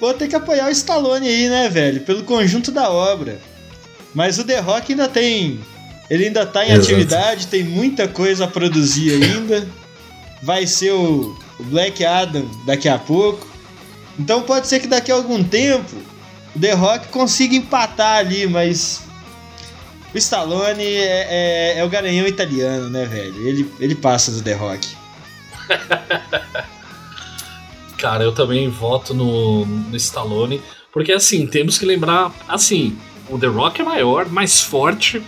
vou 0.00 0.14
ter 0.14 0.28
que 0.28 0.36
apoiar 0.36 0.66
o 0.66 0.70
Stallone 0.70 1.28
aí, 1.28 1.48
né, 1.48 1.68
velho? 1.68 2.00
Pelo 2.00 2.24
conjunto 2.24 2.70
da 2.70 2.90
obra. 2.90 3.38
Mas 4.14 4.38
o 4.38 4.44
The 4.44 4.60
Rock 4.60 4.92
ainda 4.92 5.08
tem. 5.08 5.60
Ele 6.10 6.26
ainda 6.26 6.44
tá 6.44 6.64
em 6.64 6.72
Exato. 6.72 6.82
atividade, 6.82 7.46
tem 7.46 7.64
muita 7.64 8.06
coisa 8.06 8.44
a 8.44 8.48
produzir 8.48 9.22
ainda. 9.22 9.66
Vai 10.42 10.66
ser 10.66 10.92
o, 10.92 11.38
o 11.58 11.64
Black 11.64 12.04
Adam 12.04 12.48
daqui 12.66 12.88
a 12.88 12.98
pouco. 12.98 13.46
Então 14.18 14.42
pode 14.42 14.66
ser 14.66 14.80
que 14.80 14.86
daqui 14.86 15.10
a 15.10 15.14
algum 15.14 15.42
tempo 15.42 15.96
o 16.54 16.60
The 16.60 16.72
Rock 16.72 17.08
consiga 17.08 17.54
empatar 17.54 18.18
ali, 18.18 18.46
mas 18.46 19.02
o 20.14 20.18
Stallone 20.18 20.84
é, 20.84 21.26
é, 21.30 21.78
é, 21.78 21.84
o 21.84 21.88
garanhão 21.88 22.26
italiano, 22.26 22.90
né, 22.90 23.06
velho? 23.06 23.48
Ele, 23.48 23.72
ele 23.80 23.94
passa 23.94 24.30
do 24.30 24.42
The 24.42 24.52
Rock. 24.52 24.88
Cara, 28.02 28.24
eu 28.24 28.32
também 28.32 28.68
voto 28.68 29.14
no, 29.14 29.64
no 29.64 29.96
Stallone, 29.96 30.60
porque 30.92 31.12
assim, 31.12 31.46
temos 31.46 31.78
que 31.78 31.86
lembrar, 31.86 32.32
assim, 32.48 32.96
o 33.30 33.38
The 33.38 33.46
Rock 33.46 33.80
é 33.80 33.84
maior, 33.84 34.28
mais 34.28 34.60
forte, 34.60 35.22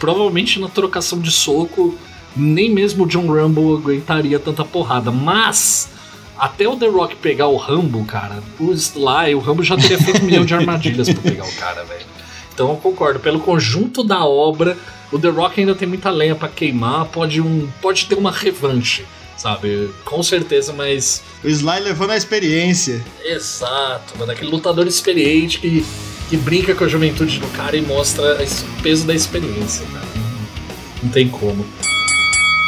provavelmente 0.00 0.58
na 0.58 0.68
trocação 0.68 1.20
de 1.20 1.30
soco, 1.30 1.96
nem 2.36 2.68
mesmo 2.68 3.04
o 3.04 3.06
John 3.06 3.28
Rambo 3.28 3.76
aguentaria 3.76 4.40
tanta 4.40 4.64
porrada, 4.64 5.12
mas 5.12 5.88
até 6.36 6.66
o 6.66 6.74
The 6.74 6.88
Rock 6.88 7.14
pegar 7.14 7.46
o 7.46 7.56
Rambo, 7.56 8.04
cara, 8.04 8.42
o 8.58 8.72
Sly, 8.72 9.36
o 9.36 9.38
Rambo 9.38 9.62
já 9.62 9.76
teria 9.76 9.96
feito 9.96 10.20
um 10.20 10.26
milhão 10.26 10.44
de 10.44 10.52
armadilhas 10.52 11.08
pra 11.08 11.22
pegar 11.22 11.44
o 11.44 11.54
cara, 11.54 11.84
velho. 11.84 12.06
Então 12.52 12.70
eu 12.70 12.76
concordo, 12.78 13.20
pelo 13.20 13.38
conjunto 13.38 14.02
da 14.02 14.24
obra, 14.24 14.76
o 15.12 15.18
The 15.20 15.28
Rock 15.28 15.60
ainda 15.60 15.76
tem 15.76 15.86
muita 15.86 16.10
lenha 16.10 16.34
para 16.34 16.48
queimar, 16.48 17.04
pode, 17.04 17.40
um, 17.40 17.68
pode 17.80 18.06
ter 18.06 18.16
uma 18.16 18.32
revanche 18.32 19.04
sabe? 19.36 19.90
Com 20.04 20.22
certeza, 20.22 20.72
mas. 20.72 21.22
O 21.44 21.48
Sly 21.48 21.80
levou 21.80 22.06
na 22.06 22.16
experiência. 22.16 23.04
Exato, 23.24 24.18
mano. 24.18 24.32
Aquele 24.32 24.50
lutador 24.50 24.86
experiente 24.86 25.58
que, 25.58 25.84
que 26.28 26.36
brinca 26.36 26.74
com 26.74 26.84
a 26.84 26.88
juventude 26.88 27.38
do 27.38 27.48
cara 27.48 27.76
e 27.76 27.82
mostra 27.82 28.34
o 28.42 28.82
peso 28.82 29.06
da 29.06 29.14
experiência, 29.14 29.86
cara. 29.92 30.06
Não 31.02 31.10
tem 31.10 31.28
como. 31.28 31.64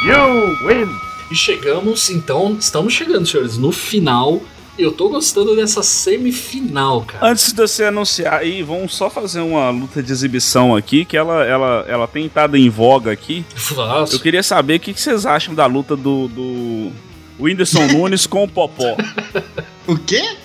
You 0.05 0.67
win! 0.67 0.87
E 1.31 1.35
chegamos, 1.35 2.09
então, 2.09 2.57
estamos 2.59 2.91
chegando, 2.93 3.27
senhores, 3.27 3.57
no 3.57 3.71
final 3.71 4.41
eu 4.81 4.91
tô 4.91 5.09
gostando 5.09 5.55
dessa 5.55 5.83
semifinal, 5.83 7.01
cara. 7.01 7.27
Antes 7.27 7.51
de 7.51 7.61
você 7.61 7.85
anunciar 7.85 8.39
aí, 8.39 8.63
vamos 8.63 8.95
só 8.95 9.09
fazer 9.09 9.41
uma 9.41 9.69
luta 9.69 10.01
de 10.01 10.11
exibição 10.11 10.75
aqui, 10.75 11.05
que 11.05 11.17
ela, 11.17 11.43
ela, 11.43 11.85
ela 11.87 12.07
tem 12.07 12.25
estado 12.25 12.55
em 12.55 12.69
voga 12.69 13.11
aqui. 13.11 13.45
Nossa. 13.75 14.15
Eu 14.15 14.19
queria 14.19 14.41
saber 14.41 14.75
o 14.75 14.79
que, 14.79 14.93
que 14.93 15.01
vocês 15.01 15.25
acham 15.25 15.53
da 15.53 15.65
luta 15.65 15.95
do, 15.95 16.27
do 16.29 16.91
Whindersson 17.39 17.87
Nunes 17.93 18.25
com 18.25 18.43
o 18.43 18.47
Popó. 18.47 18.95
O 19.85 19.97
quê? 19.97 20.37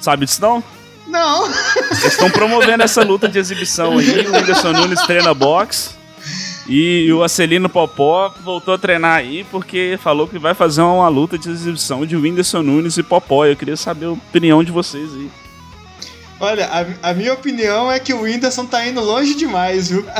Sabe 0.00 0.26
disso 0.26 0.40
não? 0.40 0.62
Não! 1.06 1.46
Eles 1.46 2.04
estão 2.04 2.30
promovendo 2.30 2.82
essa 2.82 3.02
luta 3.02 3.28
de 3.28 3.38
exibição 3.38 3.98
aí. 3.98 4.26
O 4.26 4.32
Whindersson 4.32 4.72
Nunes 4.72 5.00
treina 5.02 5.32
boxe. 5.32 5.97
E 6.68 7.10
o 7.12 7.22
Acelino 7.22 7.68
Popó 7.68 8.34
voltou 8.44 8.74
a 8.74 8.78
treinar 8.78 9.16
aí 9.16 9.44
porque 9.50 9.98
falou 10.02 10.28
que 10.28 10.38
vai 10.38 10.52
fazer 10.52 10.82
uma 10.82 11.08
luta 11.08 11.38
de 11.38 11.48
exibição 11.48 12.04
de 12.04 12.14
Whindersson 12.14 12.62
Nunes 12.62 12.98
e 12.98 13.02
Popó. 13.02 13.46
Eu 13.46 13.56
queria 13.56 13.76
saber 13.76 14.06
a 14.06 14.10
opinião 14.10 14.62
de 14.62 14.70
vocês 14.70 15.14
aí. 15.14 15.30
Olha, 16.40 16.66
a, 16.66 17.10
a 17.10 17.14
minha 17.14 17.32
opinião 17.32 17.90
é 17.90 17.98
que 17.98 18.12
o 18.12 18.20
Whindersson 18.22 18.66
tá 18.66 18.86
indo 18.86 19.00
longe 19.00 19.34
demais, 19.34 19.88
viu? 19.88 20.04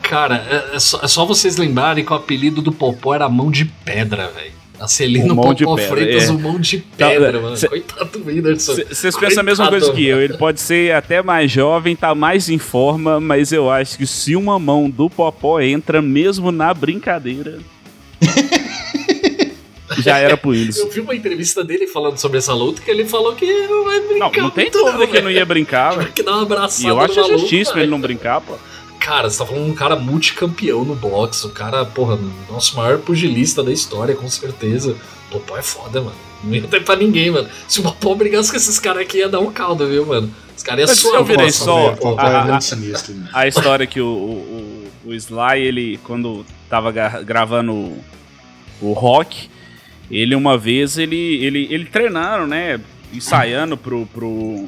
Cara, 0.00 0.36
é, 0.48 0.76
é, 0.76 0.80
só, 0.80 1.00
é 1.02 1.08
só 1.08 1.26
vocês 1.26 1.56
lembrarem 1.56 2.04
que 2.04 2.12
o 2.12 2.16
apelido 2.16 2.62
do 2.62 2.72
Popó 2.72 3.14
era 3.14 3.28
Mão 3.28 3.50
de 3.50 3.66
Pedra, 3.66 4.28
velho. 4.28 4.57
Acelino 4.80 5.34
mão 5.34 5.52
de 5.54 5.64
Popó 5.64 5.76
pedra, 5.76 5.90
Freitas, 5.96 6.28
é. 6.28 6.32
o 6.32 6.38
Mão 6.38 6.60
de 6.60 6.78
Pedra, 6.78 7.32
Tá, 7.32 7.40
mano. 7.40 7.56
cê- 7.56 7.68
Coitado 7.68 8.18
do 8.18 8.26
Whindersson. 8.28 8.76
Vocês 8.88 9.16
pensam 9.16 9.40
a 9.40 9.44
mesma 9.44 9.68
coisa 9.68 9.92
que 9.92 10.04
eu. 10.06 10.20
Ele 10.20 10.36
pode 10.38 10.60
ser 10.60 10.94
até 10.94 11.22
mais 11.22 11.50
jovem, 11.50 11.96
tá 11.96 12.14
mais 12.14 12.48
em 12.48 12.58
forma, 12.58 13.18
mas 13.20 13.52
eu 13.52 13.70
acho 13.70 13.98
que 13.98 14.06
se 14.06 14.36
uma 14.36 14.58
mão 14.58 14.88
do 14.88 15.10
Popó 15.10 15.60
entra 15.60 16.00
mesmo 16.00 16.52
na 16.52 16.72
brincadeira. 16.72 17.58
já 19.98 20.18
era 20.18 20.36
pro 20.36 20.50
Whindersson. 20.50 20.82
Eu 20.82 20.90
vi 20.90 21.00
uma 21.00 21.14
entrevista 21.14 21.64
dele 21.64 21.86
falando 21.86 22.16
sobre 22.18 22.38
essa 22.38 22.52
luta 22.54 22.80
que 22.82 22.90
ele 22.90 23.04
falou 23.04 23.34
que 23.34 23.46
não 23.66 23.84
vai 23.84 23.98
Não, 24.00 24.08
brincar. 24.08 24.42
não 24.42 24.50
tem 24.50 24.64
muito 24.64 24.78
dúvida 24.78 25.06
que 25.06 25.16
ele 25.16 25.24
não 25.24 25.30
ia 25.30 25.44
brincar, 25.44 25.96
velho. 25.96 26.12
Que 26.14 26.22
dá 26.22 26.32
uma 26.32 26.42
abraçada 26.42 26.84
E 26.84 26.88
eu 26.88 27.00
acho 27.00 27.16
maluco, 27.16 27.38
justíssimo 27.38 27.78
ele 27.80 27.90
não 27.90 28.00
brincar, 28.00 28.40
pô. 28.40 28.54
Cara, 29.08 29.30
você 29.30 29.38
tá 29.38 29.46
falando 29.46 29.64
de 29.64 29.70
um 29.70 29.74
cara 29.74 29.96
multicampeão 29.96 30.84
no 30.84 30.94
boxe. 30.94 31.46
O 31.46 31.48
cara, 31.48 31.82
porra, 31.82 32.18
nosso 32.50 32.76
maior 32.76 32.98
pugilista 32.98 33.62
da 33.62 33.72
história, 33.72 34.14
com 34.14 34.28
certeza. 34.28 34.94
O 35.28 35.32
Popó 35.32 35.56
é 35.56 35.62
foda, 35.62 36.02
mano. 36.02 36.16
Não 36.44 36.54
ia 36.54 36.60
ter 36.68 36.84
pra 36.84 36.94
ninguém, 36.94 37.30
mano. 37.30 37.48
Se 37.66 37.80
o 37.80 37.84
Popó 37.84 38.14
brigasse 38.14 38.50
com 38.50 38.58
esses 38.58 38.78
caras 38.78 39.00
aqui, 39.00 39.16
ia 39.16 39.28
dar 39.30 39.40
um 39.40 39.50
caldo, 39.50 39.88
viu, 39.88 40.04
mano? 40.04 40.30
Os 40.54 40.62
caras 40.62 40.90
iam 40.90 40.94
suar 40.94 41.14
eu 41.14 41.20
a 41.20 41.24
virei 41.24 41.50
só-. 41.50 41.92
Pô, 41.92 42.16
ah. 42.18 42.60
sinistro. 42.60 43.14
né? 43.14 43.30
A 43.32 43.48
história 43.48 43.86
que 43.86 43.98
o, 43.98 44.04
o, 44.06 44.90
o, 45.06 45.10
o 45.10 45.14
Sly, 45.14 45.58
ele, 45.62 45.98
quando 46.04 46.44
tava 46.68 46.92
gra- 46.92 47.22
gravando 47.22 47.72
o, 47.72 48.04
o 48.82 48.92
rock, 48.92 49.48
ele 50.10 50.34
uma 50.34 50.58
vez, 50.58 50.98
ele, 50.98 51.42
ele, 51.42 51.66
ele 51.70 51.86
treinando, 51.86 52.46
né? 52.46 52.78
Ensaiando 53.10 53.74
pro, 53.74 54.04
pro, 54.12 54.66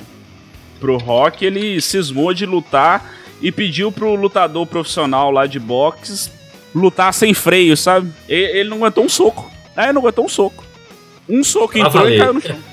pro 0.80 0.96
rock, 0.96 1.44
ele 1.44 1.78
cismou 1.82 2.32
de 2.32 2.46
lutar 2.46 3.19
e 3.40 3.50
pediu 3.50 3.90
pro 3.90 4.14
lutador 4.14 4.66
profissional 4.66 5.30
lá 5.30 5.46
de 5.46 5.58
boxe 5.58 6.30
lutar 6.74 7.12
sem 7.12 7.34
freio, 7.34 7.76
sabe? 7.76 8.12
E- 8.28 8.34
Ele, 8.58 8.68
não 8.68 8.78
aguentou 8.78 9.04
um 9.04 9.08
soco. 9.08 9.50
É, 9.76 9.84
ele 9.84 9.92
não 9.94 10.02
aguentou 10.02 10.24
um 10.24 10.28
soco. 10.28 10.64
Um 11.28 11.42
soco 11.44 11.72
Pra 11.72 11.80
entrou 11.80 12.08
e 12.08 12.18
caiu 12.18 12.34
no 12.34 12.40
chão. 12.40 12.58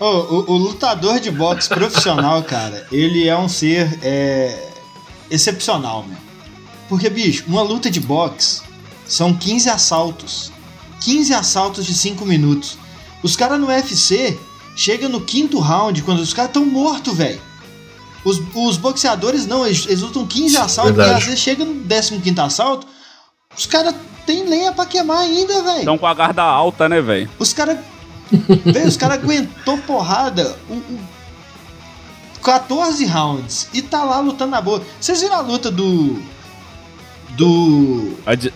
Ô, 0.00 0.04
o, 0.06 0.52
o 0.52 0.56
lutador 0.56 1.20
de 1.20 1.30
boxe 1.30 1.68
profissional, 1.68 2.42
cara, 2.42 2.86
ele 2.90 3.28
é 3.28 3.36
um 3.38 3.48
ser 3.48 3.98
é, 4.02 4.68
excepcional, 5.30 6.04
meu. 6.04 6.16
Porque, 6.88 7.08
bicho, 7.08 7.44
uma 7.46 7.62
luta 7.62 7.88
de 7.90 8.00
boxe 8.00 8.62
são 9.06 9.32
15 9.32 9.70
assaltos. 9.70 10.52
15 11.00 11.32
assaltos 11.34 11.86
de 11.86 11.94
5 11.94 12.26
minutos. 12.26 12.76
Os 13.22 13.36
caras 13.36 13.60
no 13.60 13.68
UFC 13.68 14.38
chegam 14.74 15.08
no 15.08 15.20
quinto 15.20 15.60
round, 15.60 16.02
quando 16.02 16.18
os 16.18 16.34
caras 16.34 16.50
estão 16.50 16.64
mortos, 16.66 17.16
velho. 17.16 17.40
Os, 18.24 18.40
os 18.54 18.76
boxeadores 18.76 19.46
não, 19.46 19.66
eles, 19.66 19.84
eles 19.86 20.00
lutam 20.00 20.26
15 20.26 20.56
assaltos 20.56 20.94
verdade. 20.94 21.10
e 21.12 21.18
às 21.18 21.24
vezes 21.24 21.40
chega 21.40 21.64
no 21.64 21.82
15 22.20 22.40
assalto, 22.40 22.86
os 23.56 23.66
caras 23.66 23.94
têm 24.24 24.44
lenha 24.48 24.72
pra 24.72 24.86
queimar 24.86 25.18
ainda, 25.18 25.62
velho. 25.62 25.82
Então 25.82 25.98
com 25.98 26.06
a 26.06 26.14
guarda 26.14 26.42
alta, 26.42 26.88
né, 26.88 27.00
velho? 27.00 27.28
Os 27.38 27.52
caras. 27.52 27.78
Velho, 28.64 28.88
os 28.88 28.96
caras 28.96 29.18
aguentou 29.18 29.76
porrada 29.78 30.56
o, 30.70 30.74
o 30.74 31.00
14 32.42 33.04
rounds 33.06 33.68
e 33.74 33.82
tá 33.82 34.02
lá 34.04 34.20
lutando 34.20 34.50
na 34.52 34.60
boa. 34.60 34.82
Vocês 35.00 35.20
viram 35.20 35.36
a 35.36 35.40
luta 35.40 35.70
do. 35.70 36.20
Do. 37.36 38.16
A 38.26 38.34
de- 38.34 38.52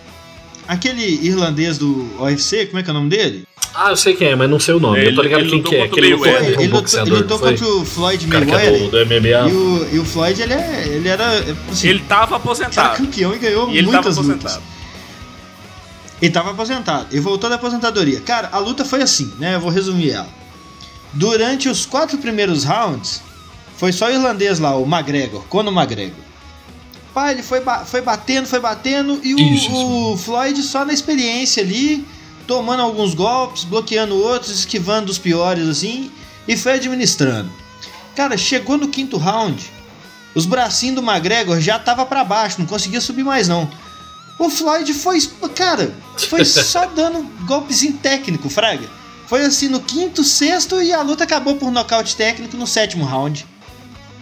Aquele 0.67 1.03
irlandês 1.25 1.77
do 1.77 2.09
UFC, 2.19 2.65
como 2.65 2.79
é 2.79 2.83
que 2.83 2.89
é 2.89 2.91
o 2.91 2.93
nome 2.93 3.09
dele? 3.09 3.47
Ah, 3.79 3.91
eu 3.91 3.95
sei 3.95 4.15
quem 4.15 4.29
é, 4.29 4.35
mas 4.35 4.49
não 4.49 4.59
sei 4.59 4.73
o 4.73 4.79
nome. 4.79 4.97
Ele- 4.99 5.11
eu 5.11 5.15
tô 5.15 5.21
ligado 5.21 5.45
quem 5.47 5.61
que 5.61 5.75
é. 5.75 5.87
Que 5.87 5.99
ele 5.99 6.13
o 6.13 6.17
lutou 6.17 6.31
Mayweather. 6.33 6.47
contra 6.47 6.59
um 6.59 6.63
ele 6.63 6.67
lutou, 6.67 6.81
boxeador, 6.81 7.13
ele 7.13 7.21
lutou 7.21 7.39
contra 7.39 7.67
o 7.67 7.85
Floyd 7.85 8.25
O 8.25 8.29
cara 8.29 8.45
que 8.45 8.51
é 8.51 8.55
Mayweather. 8.55 8.89
do, 8.89 8.91
do 8.91 8.97
MMA. 9.05 9.49
E 9.49 9.53
o, 9.53 9.95
e 9.95 9.99
o 9.99 10.05
Floyd, 10.05 10.41
ele, 10.41 10.53
é, 10.53 10.87
ele 10.87 11.07
era. 11.07 11.25
Assim, 11.71 11.87
Ele 11.89 11.99
tava 11.99 12.23
ele 12.23 12.33
era 12.33 12.35
aposentado. 12.37 12.97
campeão 12.97 13.35
e 13.35 13.37
ganhou 13.37 13.69
E 13.69 13.77
ele 13.77 13.85
tava 13.91 13.93
muitas 14.01 14.17
lutas. 14.17 14.33
aposentado. 14.55 14.63
Ele 16.19 16.31
tava 16.31 16.51
aposentado. 16.51 17.07
Ele 17.11 17.21
voltou 17.21 17.49
da 17.49 17.55
aposentadoria. 17.57 18.19
Cara, 18.21 18.49
a 18.51 18.57
luta 18.57 18.83
foi 18.83 19.01
assim, 19.03 19.31
né? 19.37 19.53
Eu 19.55 19.59
vou 19.59 19.69
resumir 19.69 20.09
ela. 20.11 20.27
Durante 21.13 21.69
os 21.69 21.85
quatro 21.85 22.17
primeiros 22.17 22.63
rounds, 22.63 23.21
foi 23.77 23.91
só 23.91 24.07
o 24.07 24.11
irlandês 24.11 24.57
lá, 24.57 24.75
o 24.75 24.83
McGregor, 24.87 25.43
Conor 25.47 25.71
McGregor. 25.71 26.17
Pá, 27.13 27.31
ele 27.31 27.43
foi, 27.43 27.59
ba- 27.61 27.85
foi 27.85 28.01
batendo, 28.01 28.47
foi 28.47 28.59
batendo, 28.59 29.19
e 29.23 29.33
o, 29.35 29.39
Isso, 29.39 29.71
o 29.71 30.17
Floyd 30.17 30.61
só 30.63 30.83
na 30.83 30.93
experiência 30.93 31.61
ali, 31.63 32.03
tomando 32.47 32.81
alguns 32.81 33.13
golpes, 33.13 33.63
bloqueando 33.65 34.15
outros, 34.15 34.51
esquivando 34.51 35.07
dos 35.07 35.19
piores, 35.19 35.67
assim, 35.67 36.09
e 36.47 36.55
foi 36.55 36.73
administrando. 36.73 37.51
Cara, 38.15 38.37
chegou 38.37 38.77
no 38.77 38.87
quinto 38.87 39.17
round, 39.17 39.69
os 40.33 40.45
bracinhos 40.45 40.95
do 40.95 41.01
McGregor 41.01 41.59
já 41.59 41.77
tava 41.77 42.05
pra 42.05 42.23
baixo, 42.23 42.59
não 42.59 42.65
conseguia 42.65 43.01
subir 43.01 43.23
mais 43.23 43.47
não. 43.47 43.69
O 44.39 44.49
Floyd 44.49 44.93
foi, 44.93 45.19
cara, 45.55 45.93
foi 46.15 46.45
só 46.45 46.85
dando 46.85 47.23
golpezinho 47.45 47.93
técnico, 47.93 48.49
fraga. 48.49 48.87
Foi 49.27 49.43
assim 49.43 49.67
no 49.67 49.81
quinto, 49.81 50.23
sexto 50.23 50.81
e 50.81 50.93
a 50.93 51.01
luta 51.01 51.25
acabou 51.25 51.55
por 51.55 51.69
nocaute 51.69 52.15
técnico 52.15 52.55
no 52.55 52.65
sétimo 52.65 53.03
round. 53.03 53.45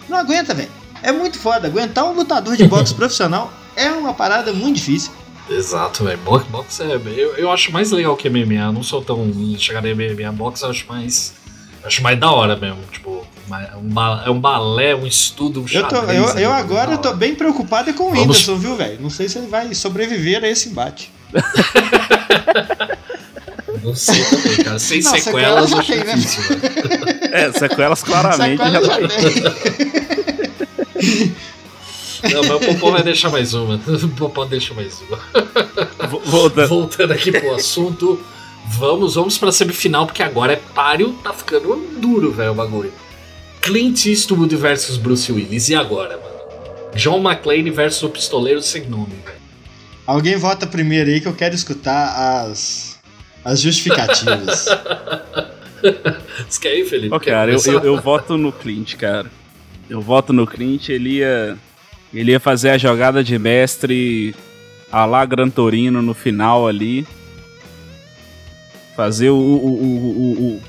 Não 0.08 0.18
aguenta, 0.18 0.52
velho. 0.52 0.70
É 1.02 1.12
muito 1.12 1.38
foda. 1.38 1.68
Aguentar 1.68 2.04
um 2.04 2.12
lutador 2.12 2.56
de 2.56 2.66
boxe 2.66 2.92
profissional 2.94 3.52
é 3.76 3.90
uma 3.90 4.12
parada 4.12 4.52
muito 4.52 4.76
difícil. 4.76 5.12
Exato, 5.48 6.04
velho. 6.04 6.18
Bo- 6.18 6.40
Boxe 6.50 6.82
é. 6.82 6.96
Eu, 6.96 7.34
eu 7.36 7.50
acho 7.52 7.70
mais 7.72 7.90
legal 7.92 8.16
que 8.16 8.28
MMA. 8.28 8.54
Eu 8.66 8.72
não 8.72 8.82
sou 8.82 9.00
tão. 9.02 9.30
Chegar 9.58 9.84
em 9.84 9.94
MMA. 9.94 10.32
Boxe 10.32 10.64
eu 10.64 10.70
acho 10.70 10.86
mais. 10.88 11.34
eu 11.82 11.86
acho 11.88 12.02
mais 12.02 12.18
da 12.18 12.30
hora 12.30 12.56
mesmo. 12.56 12.78
Tipo, 12.90 13.26
um 13.48 13.54
é 14.26 14.30
um 14.30 14.40
balé, 14.40 14.94
um 14.94 15.06
estudo, 15.06 15.60
um 15.62 15.66
Eu, 15.70 15.84
tô, 15.86 15.96
xadrez 15.96 16.18
eu, 16.18 16.28
ali, 16.28 16.42
eu 16.42 16.50
da 16.50 16.56
agora 16.56 16.98
tô 16.98 17.12
bem 17.14 17.34
preocupado 17.34 17.90
é 17.90 17.92
com 17.92 18.04
o 18.04 18.06
Vamos- 18.10 18.20
Whindersson, 18.22 18.56
viu, 18.56 18.76
velho? 18.76 18.98
Não 19.00 19.10
sei 19.10 19.28
se 19.28 19.38
ele 19.38 19.46
vai 19.46 19.72
sobreviver 19.74 20.42
a 20.42 20.48
esse 20.48 20.68
embate. 20.68 21.12
Não 23.82 23.94
sei 23.94 24.24
também, 24.24 24.56
cara. 24.64 24.78
Sem 24.80 25.00
Não, 25.00 25.10
sequelas, 25.12 25.24
sequela 25.24 25.66
já 25.68 25.76
eu 25.76 25.78
acho 25.78 25.92
tem, 25.92 26.04
né? 26.04 26.14
difícil, 26.16 26.42
velho. 26.58 27.34
É, 27.34 27.52
sequelas 27.52 28.02
claramente 28.02 28.58
já 28.58 28.80
tá 28.80 28.94
aí. 28.96 29.06
tem. 29.08 29.26
Não, 32.32 32.42
mas 32.42 32.50
o 32.50 32.60
Popó 32.74 32.90
vai 32.90 33.02
deixar 33.02 33.30
mais 33.30 33.54
uma. 33.54 33.80
O 33.86 34.08
Popó 34.08 34.44
deixa 34.44 34.74
mais 34.74 35.00
uma. 35.02 35.18
Vo- 36.08 36.20
Voltando. 36.24 36.68
Voltando 36.68 37.12
aqui 37.12 37.32
pro 37.32 37.54
assunto, 37.54 38.20
vamos, 38.78 39.14
vamos 39.14 39.38
pra 39.38 39.50
semifinal, 39.52 40.06
porque 40.06 40.22
agora 40.22 40.52
é 40.54 40.56
páreo, 40.74 41.12
tá 41.22 41.32
ficando 41.32 41.76
duro, 42.00 42.32
velho, 42.32 42.52
o 42.52 42.54
bagulho. 42.54 42.92
Clint 43.60 44.06
Eastwood 44.06 44.54
versus 44.56 44.96
Bruce 44.96 45.30
Willis. 45.32 45.68
E 45.68 45.74
agora, 45.74 46.16
mano? 46.16 46.36
John 46.94 47.18
McClane 47.20 47.70
versus 47.70 48.02
o 48.04 48.08
pistoleiro 48.08 48.62
sem 48.62 48.86
nome, 48.88 49.12
velho. 49.24 49.36
Alguém 50.06 50.36
vota 50.36 50.66
primeiro 50.66 51.10
aí 51.10 51.20
que 51.20 51.26
eu 51.26 51.34
quero 51.34 51.54
escutar 51.54 52.44
as, 52.46 52.98
as 53.44 53.60
justificativas. 53.60 54.66
Você 56.48 56.60
quer 56.60 56.78
ir, 56.78 56.84
Felipe? 56.86 57.14
Ó, 57.14 57.18
Quer 57.18 57.30
cara, 57.30 57.52
eu, 57.52 57.60
eu, 57.66 57.80
eu 57.84 58.00
voto 58.00 58.36
no 58.36 58.52
Clint, 58.52 58.94
cara. 58.96 59.30
Eu 59.88 60.00
voto 60.00 60.32
no 60.32 60.46
Clint, 60.46 60.88
ele 60.88 61.18
ia. 61.18 61.56
Ele 62.14 62.32
ia 62.32 62.40
fazer 62.40 62.70
a 62.70 62.78
jogada 62.78 63.22
de 63.22 63.38
mestre 63.38 64.34
a 64.90 65.04
lá 65.04 65.24
Gran 65.24 65.48
Torino 65.50 66.00
no 66.00 66.14
final 66.14 66.66
ali. 66.66 67.06
Fazer 68.96 69.30
o. 69.30 69.36
o, 69.36 69.82
o, 69.82 70.32
o- 70.56 70.62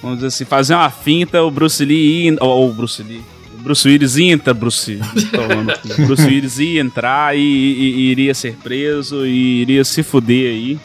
vamos 0.00 0.18
dizer 0.18 0.28
assim, 0.28 0.44
fazer 0.44 0.74
uma 0.74 0.90
finta, 0.90 1.42
o 1.42 1.50
Bruce 1.50 1.84
Lee 1.84 2.24
ia. 2.30 2.36
Ou 2.40 2.70
o 2.70 2.72
Bruce 2.72 3.02
Lee. 3.02 3.22
O 3.54 3.62
Bruce 3.62 3.86
Willis 3.86 4.16
ia 4.16 4.32
entrar, 4.32 4.54
Bruce. 4.54 4.98
cu. 4.98 6.02
Bruce 6.06 6.24
Willis 6.26 6.58
ia 6.58 6.80
entrar 6.80 7.36
e, 7.36 7.40
e- 7.40 7.94
e 7.96 8.10
iria 8.10 8.34
ser 8.34 8.56
preso 8.56 9.24
e 9.26 9.60
iria 9.62 9.84
se 9.84 10.02
fuder 10.02 10.50
aí. 10.50 10.78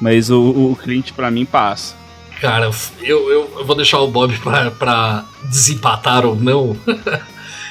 Mas 0.00 0.30
o, 0.30 0.40
o 0.40 0.76
Clint 0.80 1.12
pra 1.12 1.30
mim 1.30 1.44
passa. 1.44 1.94
Cara, 2.40 2.70
eu, 3.02 3.30
eu, 3.30 3.50
eu 3.58 3.64
vou 3.66 3.74
deixar 3.76 3.98
o 4.00 4.06
Bob 4.08 4.32
pra, 4.38 4.70
pra 4.70 5.24
desempatar 5.44 6.24
ou 6.24 6.36
não. 6.36 6.76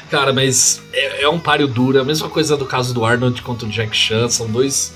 Cara, 0.10 0.34
mas 0.34 0.82
é, 0.92 1.24
é 1.24 1.30
um 1.30 1.40
páreo 1.40 1.68
duro. 1.68 1.98
É 1.98 2.02
a 2.02 2.06
mesma 2.06 2.30
coisa 2.30 2.58
do 2.58 2.66
caso 2.66 2.94
do 2.94 3.06
Arnold 3.06 3.42
contra 3.42 3.68
o 3.68 3.70
Jack 3.70 3.96
Chan. 3.96 4.28
São 4.30 4.48
dois 4.48 4.94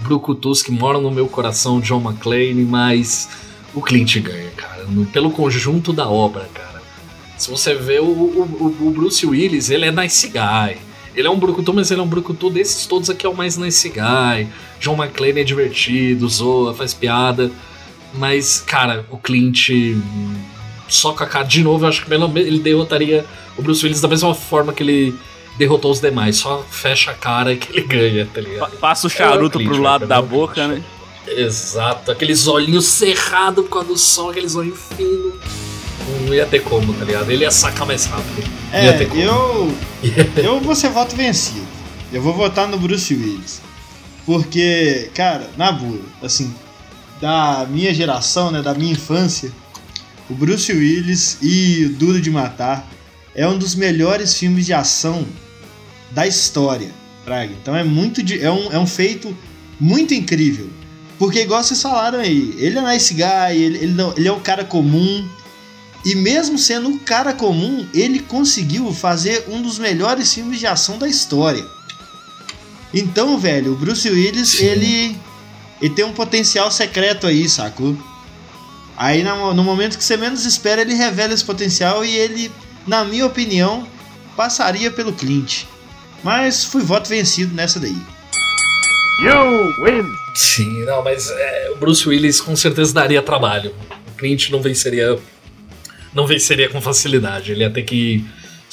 brucutus 0.00 0.62
que 0.62 0.70
moram 0.72 1.00
no 1.00 1.10
meu 1.10 1.28
coração, 1.28 1.80
John 1.80 2.00
McClane, 2.02 2.64
mas 2.64 3.28
o 3.74 3.80
Clint 3.80 4.16
ganha, 4.18 4.50
cara. 4.56 4.84
no- 4.88 5.06
pelo 5.06 5.30
conjunto 5.30 5.92
da 5.92 6.08
obra, 6.08 6.48
cara. 6.54 6.82
Se 7.38 7.50
você 7.50 7.74
vê 7.74 7.98
o, 8.00 8.04
o, 8.04 8.76
o- 8.80 8.90
Bruce 8.90 9.24
Willis, 9.26 9.68
ele 9.70 9.84
é 9.84 9.92
nice 9.92 10.26
guy. 10.28 10.76
Ele 11.14 11.26
é 11.26 11.30
um 11.30 11.38
brucutu, 11.38 11.72
mas 11.72 11.90
ele 11.90 12.00
é 12.00 12.04
um 12.04 12.06
brucutu 12.08 12.50
desses 12.50 12.86
todos 12.86 13.08
aqui 13.08 13.24
é 13.24 13.28
o 13.28 13.34
mais 13.36 13.56
nice 13.56 13.88
guy. 13.88 14.46
John 14.80 14.94
McClane 15.02 15.40
é 15.40 15.44
divertido, 15.44 16.28
zoa, 16.28 16.74
faz 16.74 16.92
piada. 16.92 17.50
Mas, 18.14 18.60
cara, 18.60 19.04
o 19.10 19.16
Clint 19.18 19.70
só 20.88 21.12
com 21.12 21.22
a 21.22 21.26
cara. 21.26 21.44
De 21.44 21.62
novo, 21.62 21.84
eu 21.84 21.88
acho 21.88 22.04
que 22.04 22.12
ele 22.12 22.58
derrotaria 22.58 23.24
o 23.56 23.62
Bruce 23.62 23.84
Willis 23.84 24.00
da 24.00 24.08
mesma 24.08 24.34
forma 24.34 24.72
que 24.72 24.82
ele 24.82 25.18
derrotou 25.56 25.90
os 25.90 26.00
demais. 26.00 26.36
Só 26.36 26.64
fecha 26.70 27.10
a 27.10 27.14
cara 27.14 27.52
e 27.52 27.56
que 27.56 27.72
ele 27.72 27.86
ganha, 27.86 28.28
tá 28.32 28.40
ligado? 28.40 28.76
Passa 28.78 29.06
o 29.06 29.10
charuto 29.10 29.60
é 29.60 29.64
pro 29.64 29.80
lado 29.80 30.06
da 30.06 30.20
boca, 30.20 30.66
né? 30.66 30.82
Exato, 31.26 32.12
aqueles 32.12 32.46
olhinhos 32.46 32.84
cerrados 32.86 33.64
por 33.64 33.70
causa 33.70 33.88
do 33.88 33.98
som, 33.98 34.30
aqueles 34.30 34.54
olhinhos 34.54 34.78
finos. 34.96 35.34
Não 36.24 36.32
ia 36.32 36.46
ter 36.46 36.60
como, 36.60 36.94
tá 36.94 37.04
ligado? 37.04 37.30
Ele 37.30 37.42
ia 37.42 37.50
sacar 37.50 37.84
mais 37.86 38.04
rápido. 38.04 38.48
É, 38.72 39.02
eu. 39.02 39.74
eu 40.36 40.60
vou 40.60 40.74
ser 40.74 40.90
voto 40.90 41.16
vencido. 41.16 41.66
Eu 42.12 42.22
vou 42.22 42.32
votar 42.32 42.68
no 42.68 42.78
Bruce 42.78 43.12
Willis. 43.12 43.60
Porque, 44.24 45.10
cara, 45.14 45.50
na 45.56 45.72
boa, 45.72 46.00
assim, 46.22 46.54
da 47.20 47.66
minha 47.68 47.92
geração, 47.92 48.50
né, 48.50 48.62
da 48.62 48.74
minha 48.74 48.92
infância, 48.92 49.52
o 50.28 50.34
Bruce 50.34 50.72
Willis 50.72 51.38
e 51.40 51.86
Duro 51.98 52.20
de 52.20 52.30
Matar 52.30 52.86
é 53.34 53.46
um 53.46 53.56
dos 53.56 53.74
melhores 53.74 54.34
filmes 54.34 54.66
de 54.66 54.72
ação 54.72 55.26
da 56.10 56.26
história, 56.26 56.90
Praga. 57.24 57.52
Então 57.60 57.76
é 57.76 57.84
muito 57.84 58.22
de, 58.22 58.42
é, 58.42 58.50
um, 58.50 58.72
é 58.72 58.78
um 58.78 58.86
feito 58.86 59.36
muito 59.78 60.14
incrível. 60.14 60.68
Porque, 61.18 61.40
igual 61.40 61.62
vocês 61.62 61.80
falaram 61.80 62.18
aí, 62.18 62.54
ele 62.58 62.78
é 62.78 62.92
nice 62.92 63.14
guy, 63.14 63.56
ele, 63.56 63.78
ele, 63.78 63.92
não, 63.92 64.12
ele 64.16 64.28
é 64.28 64.32
um 64.32 64.40
cara 64.40 64.64
comum. 64.64 65.28
E 66.04 66.14
mesmo 66.14 66.58
sendo 66.58 66.88
um 66.88 66.98
cara 66.98 67.32
comum, 67.32 67.86
ele 67.92 68.20
conseguiu 68.20 68.92
fazer 68.92 69.44
um 69.48 69.60
dos 69.60 69.78
melhores 69.78 70.32
filmes 70.32 70.58
de 70.58 70.66
ação 70.66 70.98
da 70.98 71.08
história. 71.08 71.64
Então, 72.94 73.38
velho, 73.38 73.72
o 73.72 73.76
Bruce 73.76 74.08
Willis, 74.08 74.60
ele, 74.60 75.16
ele 75.80 75.94
tem 75.94 76.04
um 76.04 76.12
potencial 76.12 76.70
secreto 76.70 77.26
aí, 77.26 77.48
sacou? 77.48 77.96
Aí 78.96 79.22
no, 79.22 79.52
no 79.52 79.62
momento 79.62 79.98
que 79.98 80.04
você 80.04 80.16
menos 80.16 80.44
espera, 80.44 80.80
ele 80.80 80.94
revela 80.94 81.34
esse 81.34 81.44
potencial 81.44 82.04
e 82.04 82.16
ele, 82.16 82.50
na 82.86 83.04
minha 83.04 83.26
opinião, 83.26 83.86
passaria 84.36 84.90
pelo 84.90 85.12
Clint. 85.12 85.64
Mas 86.22 86.64
fui 86.64 86.82
voto 86.82 87.08
vencido 87.08 87.54
nessa 87.54 87.78
daí. 87.78 87.96
You 89.22 89.84
win! 89.84 90.04
Sim, 90.34 90.84
não, 90.84 91.02
mas 91.02 91.30
é, 91.30 91.70
o 91.74 91.76
Bruce 91.76 92.06
Willis 92.08 92.40
com 92.40 92.54
certeza 92.54 92.92
daria 92.92 93.22
trabalho. 93.22 93.74
O 94.08 94.16
Clint 94.16 94.50
não 94.50 94.60
venceria. 94.60 95.18
Não 96.14 96.26
venceria 96.26 96.68
com 96.68 96.80
facilidade. 96.80 97.52
Ele 97.52 97.60
ia 97.60 97.70
ter 97.70 97.82
que 97.82 98.24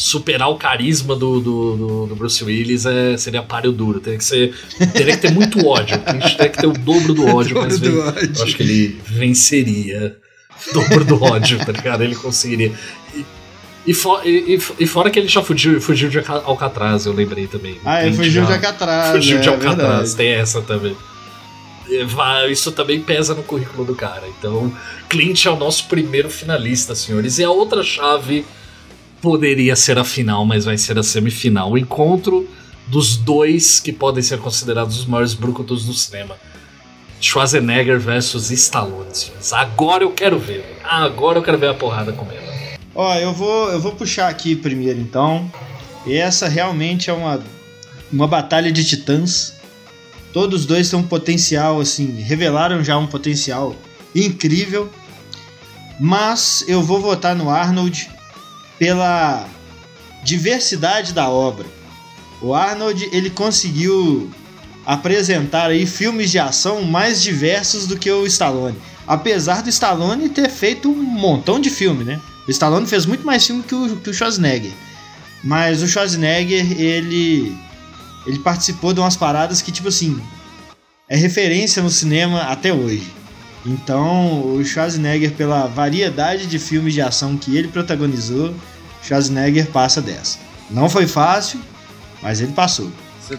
superar 0.04 0.50
o 0.50 0.58
carisma 0.58 1.16
do, 1.16 1.40
do, 1.40 1.78
do, 1.78 2.08
do 2.08 2.16
Bruce 2.16 2.44
Willis 2.44 2.86
é, 2.86 3.16
seria 3.16 3.42
páreo 3.42 3.72
duro. 3.72 4.02
Teria 4.02 4.20
que, 4.20 4.26
ser, 4.26 4.54
teria 4.92 5.16
que 5.16 5.22
ter 5.22 5.32
muito 5.32 5.66
ódio. 5.66 6.00
A 6.06 6.12
gente 6.12 6.36
teria 6.36 6.52
que 6.52 6.58
ter 6.58 6.68
o 6.68 6.74
dobro 6.74 7.14
do 7.14 7.26
ódio, 7.26 7.56
dobro 7.56 7.70
mas 7.70 7.80
do 7.80 8.02
ódio. 8.02 8.32
eu 8.36 8.44
acho 8.44 8.56
que 8.58 8.64
ele 8.64 9.02
venceria. 9.06 10.18
O 10.70 10.74
dobro 10.74 11.06
do 11.06 11.24
ódio, 11.24 11.58
tá 11.66 11.72
ligado? 11.72 12.04
Ele 12.04 12.16
conseguiria. 12.16 12.74
E, 13.16 13.26
e, 13.88 13.94
for, 13.94 14.22
e, 14.28 14.60
e, 14.78 14.86
fora 14.86 15.10
que 15.10 15.18
ele 15.18 15.30
já 15.30 15.42
fugiu, 15.42 15.80
fugiu 15.80 16.10
de 16.10 16.20
Alcatraz, 16.20 17.06
eu 17.06 17.14
lembrei 17.14 17.48
também. 17.48 17.80
Ah, 17.86 18.06
ele 18.06 18.16
fugiu 18.16 18.46
de 18.46 18.52
Alcatraz. 18.52 19.12
Fugiu 19.12 19.38
é, 19.38 19.40
de 19.40 19.48
Alcatraz, 19.48 19.78
verdade. 19.78 20.16
tem 20.18 20.32
essa 20.34 20.62
também. 20.62 20.98
Isso 22.50 22.74
também 22.74 23.02
pesa 23.02 23.34
no 23.34 23.44
currículo 23.44 23.86
do 23.86 23.96
cara. 23.96 24.24
Então, 24.38 24.72
Clint 25.08 25.46
é 25.46 25.50
o 25.50 25.56
nosso 25.56 25.86
primeiro 25.86 26.30
finalista, 26.30 26.94
senhores. 26.94 27.38
E 27.40 27.44
a 27.44 27.50
outra 27.50 27.84
chave 27.84 28.46
poderia 29.24 29.74
ser 29.74 29.98
a 29.98 30.04
final, 30.04 30.46
mas 30.46 30.66
vai 30.66 30.78
ser 30.78 31.00
a 31.00 31.02
semifinal. 31.02 31.72
O 31.72 31.78
encontro 31.78 32.46
dos 32.88 33.16
dois 33.16 33.80
que 33.80 33.94
podem 33.94 34.22
ser 34.22 34.38
considerados 34.40 35.00
os 35.00 35.06
maiores 35.06 35.34
brucutus 35.34 35.86
do 35.86 35.94
cinema. 35.94 36.36
Schwarzenegger 37.22 37.98
versus 37.98 38.52
Stallone. 38.52 39.08
Agora 39.54 40.04
eu 40.04 40.12
quero 40.12 40.38
ver. 40.38 40.78
Agora 40.84 41.40
eu 41.40 41.42
quero 41.42 41.58
ver 41.58 41.70
a 41.70 41.74
porrada 41.74 42.12
comendo. 42.12 42.44
Ó, 42.94 43.16
eu 43.16 43.32
vou, 43.32 43.72
eu 43.72 43.80
vou 43.80 43.94
puxar 43.94 44.28
aqui 44.28 44.58
primeiro 44.58 45.00
então. 45.00 45.50
Essa 46.06 46.50
realmente 46.50 47.10
é 47.10 47.14
uma, 47.14 47.42
uma 48.12 48.28
batalha 48.28 48.74
de 48.74 48.84
titãs. 48.84 49.54
Todos 50.34 50.66
dois 50.66 50.90
têm 50.90 51.00
um 51.00 51.04
potencial, 51.04 51.80
assim, 51.80 52.22
revelaram 52.24 52.84
já 52.84 52.98
um 52.98 53.08
potencial 53.08 53.74
incrível. 54.14 54.92
Mas 55.98 56.66
eu 56.68 56.84
vou 56.84 57.00
votar 57.00 57.34
no 57.34 57.50
Arnold 57.50 58.12
pela 58.84 59.48
diversidade 60.26 61.14
da 61.14 61.30
obra. 61.30 61.66
O 62.42 62.54
Arnold 62.54 63.08
ele 63.14 63.30
conseguiu 63.30 64.30
apresentar 64.86 65.70
aí 65.70 65.86
filmes 65.86 66.30
de 66.30 66.38
ação 66.38 66.82
mais 66.82 67.24
diversos 67.24 67.88
do 67.88 67.98
que 67.98 68.12
o 68.12 68.26
Stallone. 68.26 68.76
Apesar 69.08 69.64
do 69.64 69.70
Stallone 69.70 70.28
ter 70.28 70.50
feito 70.50 70.90
um 70.90 71.02
montão 71.02 71.62
de 71.62 71.70
filme, 71.70 72.04
né? 72.04 72.20
O 72.46 72.52
Stallone 72.52 72.86
fez 72.86 73.06
muito 73.06 73.26
mais 73.26 73.48
filme 73.48 73.64
que 73.64 73.74
o, 73.74 73.96
que 73.96 74.10
o 74.10 74.14
Schwarzenegger. 74.14 74.74
Mas 75.42 75.82
o 75.82 75.88
Schwarzenegger, 75.88 76.74
ele 76.78 77.58
ele 78.28 78.40
participou 78.40 78.94
de 78.94 79.00
umas 79.00 79.16
paradas 79.16 79.62
que 79.62 79.72
tipo 79.72 79.88
assim, 79.88 80.22
é 81.08 81.16
referência 81.16 81.82
no 81.82 81.90
cinema 81.90 82.42
até 82.42 82.74
hoje. 82.74 83.10
Então, 83.66 84.56
o 84.56 84.66
Schwarzenegger 84.66 85.32
pela 85.32 85.68
variedade 85.68 86.48
de 86.48 86.60
filmes 86.60 86.94
de 86.94 87.02
ação 87.02 87.38
que 87.38 87.56
ele 87.56 87.70
protagonizou, 87.70 88.54
Schwarzenegger 89.04 89.68
passa 89.68 90.02
dessa. 90.02 90.40
Não 90.70 90.90
foi 90.90 91.08
fácil, 91.08 91.60
mas 92.22 92.42
ele 92.42 92.54
passou. 92.54 92.92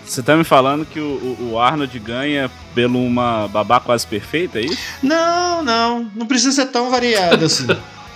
Você 0.05 0.23
tá 0.23 0.37
me 0.37 0.45
falando 0.45 0.87
que 0.87 0.99
o, 0.99 1.37
o, 1.53 1.59
Arnold 1.59 1.99
ganha 1.99 2.51
pelo 2.75 3.05
uma 3.05 3.47
babá 3.49 3.79
quase 3.81 4.07
perfeita, 4.07 4.59
é 4.59 4.63
isso? 4.63 4.79
Não, 5.03 5.63
não. 5.63 6.11
Não 6.15 6.27
precisa 6.27 6.53
ser 6.53 6.67
tão 6.67 6.91
variado 6.91 7.45
assim. 7.45 7.67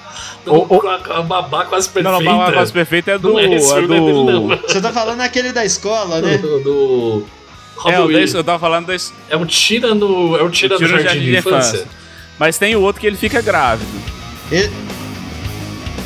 o, 0.47 0.77
o, 0.77 0.89
a 0.89 1.23
babá 1.23 1.67
quase 1.67 1.89
perfeita. 1.89 2.11
Não, 2.11 2.31
a 2.31 2.39
babá 2.39 2.53
quase 2.53 2.73
perfeita 2.73 3.13
é 3.13 3.19
do. 3.19 3.39
É, 3.39 3.45
é 3.45 3.87
do... 3.87 4.49
Você 4.67 4.81
tá 4.81 4.93
falando 4.93 5.21
aquele 5.21 5.53
da 5.53 5.65
escola, 5.65 6.21
né? 6.21 6.39
Do. 6.39 6.61
do... 6.61 7.27
É, 7.87 8.01
o 8.01 8.09
desse, 8.09 8.35
eu 8.35 8.43
tava 8.43 8.59
falando 8.59 8.87
desse. 8.87 9.13
É 9.29 9.37
um 9.37 9.45
tira 9.45 9.95
no. 9.95 10.37
É 10.37 10.43
um 10.43 10.51
tira, 10.51 10.77
tira 10.77 10.89
no 10.89 11.03
jardim, 11.03 11.05
jardim 11.05 11.31
de 11.31 11.37
infância. 11.37 11.77
infância. 11.77 11.89
Mas 12.39 12.59
tem 12.59 12.75
o 12.77 12.81
outro 12.81 13.01
que 13.01 13.07
ele 13.07 13.17
fica 13.17 13.43
grávido. 13.43 13.91
Ele, 14.51 14.73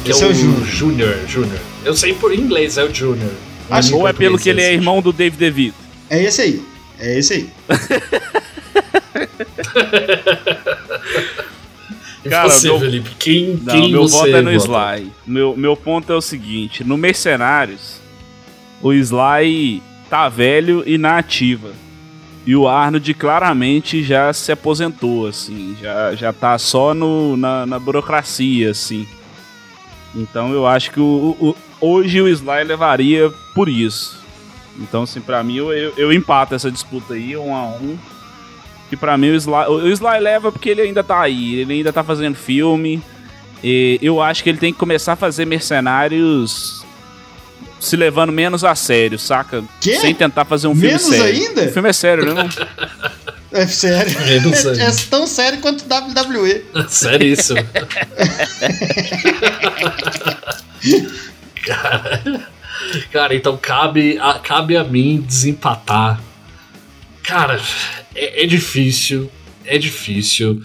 que 0.02 0.10
Esse 0.10 0.24
é, 0.24 0.26
o 0.26 0.64
Júnior. 0.64 1.16
Júnior. 1.28 1.60
Eu 1.84 1.94
sei 1.94 2.12
por 2.12 2.34
inglês, 2.34 2.76
é 2.76 2.84
o 2.84 2.94
Júnior. 2.94 3.30
Ou 3.92 4.06
é 4.06 4.12
pelo 4.12 4.38
que 4.38 4.48
ele 4.48 4.60
é 4.60 4.72
irmão 4.72 5.00
do 5.00 5.12
David 5.12 5.38
DeVito. 5.38 5.76
É 6.10 6.22
esse 6.22 6.42
aí. 6.42 6.62
É 6.98 7.18
esse 7.18 7.34
aí. 7.34 7.48
Cara, 12.28 12.48
você, 12.48 12.68
meu... 12.68 12.78
Felipe? 12.78 13.10
Quem, 13.18 13.60
Não, 13.62 13.74
quem 13.74 13.90
meu 13.90 14.06
voto 14.06 14.28
é 14.28 14.42
no 14.42 14.58
vota? 14.58 14.96
Sly. 14.96 15.12
Meu, 15.26 15.56
meu 15.56 15.76
ponto 15.76 16.12
é 16.12 16.16
o 16.16 16.20
seguinte: 16.20 16.84
no 16.84 16.96
Mercenários, 16.96 18.00
o 18.80 18.92
Sly 18.92 19.82
tá 20.08 20.28
velho 20.28 20.84
e 20.86 20.96
na 20.98 21.18
ativa. 21.18 21.72
E 22.44 22.56
o 22.56 22.66
Arnold 22.66 23.14
claramente 23.14 24.02
já 24.02 24.32
se 24.32 24.50
aposentou, 24.50 25.28
assim, 25.28 25.76
já, 25.80 26.12
já 26.16 26.32
tá 26.32 26.58
só 26.58 26.92
no, 26.92 27.36
na, 27.36 27.64
na 27.64 27.78
burocracia, 27.78 28.70
assim. 28.70 29.06
Então 30.14 30.52
eu 30.52 30.66
acho 30.66 30.90
que 30.90 31.00
o, 31.00 31.36
o, 31.40 31.56
hoje 31.80 32.20
o 32.20 32.28
Sly 32.28 32.64
levaria 32.64 33.30
por 33.54 33.68
isso. 33.68 34.20
Então, 34.78 35.02
assim, 35.02 35.20
pra 35.20 35.42
mim, 35.42 35.56
eu, 35.56 35.72
eu, 35.72 35.92
eu 35.96 36.12
empato 36.12 36.54
essa 36.54 36.70
disputa 36.70 37.14
aí, 37.14 37.36
um 37.36 37.54
a 37.54 37.64
um. 37.64 37.98
E 38.90 38.96
pra 38.96 39.16
mim 39.16 39.30
o 39.30 39.34
Sly, 39.34 39.66
o 39.68 39.88
Sly 39.88 40.20
leva 40.20 40.52
porque 40.52 40.70
ele 40.70 40.82
ainda 40.82 41.02
tá 41.02 41.20
aí, 41.20 41.56
ele 41.56 41.74
ainda 41.74 41.92
tá 41.92 42.02
fazendo 42.02 42.34
filme. 42.34 43.02
E 43.62 43.98
eu 44.02 44.20
acho 44.20 44.42
que 44.42 44.50
ele 44.50 44.58
tem 44.58 44.72
que 44.72 44.78
começar 44.78 45.12
a 45.12 45.16
fazer 45.16 45.44
mercenários 45.44 46.84
se 47.78 47.96
levando 47.96 48.32
menos 48.32 48.64
a 48.64 48.74
sério, 48.74 49.18
saca? 49.18 49.64
Quê? 49.80 49.96
Sem 49.96 50.14
tentar 50.14 50.44
fazer 50.44 50.68
um 50.68 50.74
menos 50.74 51.02
filme 51.02 51.18
sério. 51.18 51.48
ainda? 51.48 51.62
O 51.64 51.72
filme 51.72 51.88
é 51.88 51.92
sério, 51.92 52.34
né? 52.34 52.48
É 53.52 53.66
sério. 53.66 54.16
É, 54.20 54.36
é, 54.36 54.90
tão 55.10 55.26
sério 55.26 55.60
quanto 55.60 55.84
WWE. 55.84 56.64
Sério 56.88 57.26
isso. 57.26 57.54
cara, 61.64 62.22
cara, 63.12 63.34
então 63.34 63.56
cabe 63.56 64.18
a, 64.18 64.38
cabe 64.38 64.76
a 64.76 64.84
mim 64.84 65.20
desempatar. 65.20 66.20
Cara, 67.22 67.60
é, 68.14 68.44
é 68.44 68.46
difícil. 68.46 69.30
É 69.64 69.76
difícil. 69.76 70.62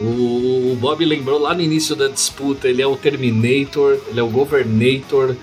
O, 0.00 0.72
o 0.72 0.76
Bob 0.78 1.04
lembrou 1.04 1.38
lá 1.38 1.54
no 1.54 1.62
início 1.62 1.96
da 1.96 2.08
disputa, 2.08 2.68
ele 2.68 2.82
é 2.82 2.86
o 2.86 2.96
Terminator, 2.96 3.98
ele 4.08 4.20
é 4.20 4.22
o 4.22 4.28
Governator, 4.28 5.34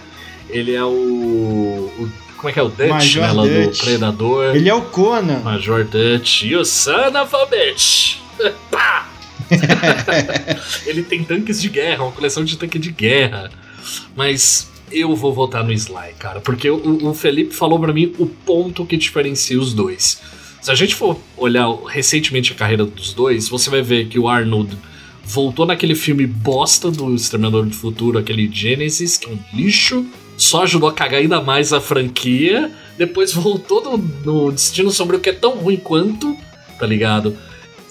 ele 0.50 0.76
é 0.76 0.84
o, 0.84 0.90
o 0.90 2.12
como 2.44 2.50
é 2.50 2.54
que 2.54 2.60
é 2.60 2.64
o 2.64 2.68
Dutch, 2.68 2.90
Major 2.90 3.22
né, 3.22 3.32
lá 3.32 3.44
Dutch. 3.44 3.78
do 3.78 3.86
Predador. 3.86 4.56
Ele 4.56 4.68
é 4.68 4.74
o 4.74 4.82
Conan. 4.82 5.40
Major 5.40 5.86
Dutch 5.86 6.44
e 6.44 6.54
o 6.58 6.66
Son 6.66 7.18
of 7.22 7.34
a 7.34 7.46
Bitch. 7.46 8.18
Pá! 8.70 9.10
ele 10.86 11.04
tem 11.04 11.24
tanques 11.24 11.62
de 11.62 11.70
guerra, 11.70 12.04
uma 12.04 12.12
coleção 12.12 12.44
de 12.44 12.58
tanque 12.58 12.78
de 12.78 12.92
guerra. 12.92 13.50
Mas 14.14 14.70
eu 14.92 15.16
vou 15.16 15.34
votar 15.34 15.64
no 15.64 15.72
Sly, 15.72 16.16
cara, 16.20 16.42
porque 16.42 16.70
o, 16.70 17.08
o 17.08 17.14
Felipe 17.14 17.56
falou 17.56 17.80
para 17.80 17.94
mim 17.94 18.14
o 18.20 18.26
ponto 18.26 18.86
que 18.86 18.98
diferencia 18.98 19.58
os 19.58 19.74
dois. 19.74 20.22
Se 20.62 20.70
a 20.70 20.76
gente 20.76 20.96
for 20.96 21.18
olhar 21.38 21.74
recentemente 21.88 22.52
a 22.52 22.56
carreira 22.56 22.84
dos 22.84 23.14
dois, 23.14 23.48
você 23.48 23.70
vai 23.70 23.82
ver 23.82 24.10
que 24.10 24.20
o 24.20 24.28
Arnold 24.28 24.78
voltou 25.24 25.66
naquele 25.66 25.96
filme 25.96 26.28
bosta 26.28 26.92
do 26.92 27.16
Exterminador 27.16 27.66
do 27.66 27.74
Futuro, 27.74 28.18
aquele 28.18 28.50
Genesis, 28.52 29.16
que 29.16 29.28
é 29.28 29.30
um 29.30 29.40
lixo, 29.54 30.06
só 30.44 30.64
ajudou 30.64 30.90
a 30.90 30.94
cagar 30.94 31.22
ainda 31.22 31.42
mais 31.42 31.74
a 31.74 31.82
franquia, 31.82 32.72
depois 32.98 33.34
voltou 33.34 33.82
no, 33.84 33.98
no 33.98 34.52
Destino 34.52 34.92
Sombrio, 34.92 35.20
que 35.20 35.30
é 35.30 35.34
tão 35.34 35.56
ruim 35.58 35.78
quanto, 35.78 36.36
tá 36.78 36.86
ligado? 36.86 37.38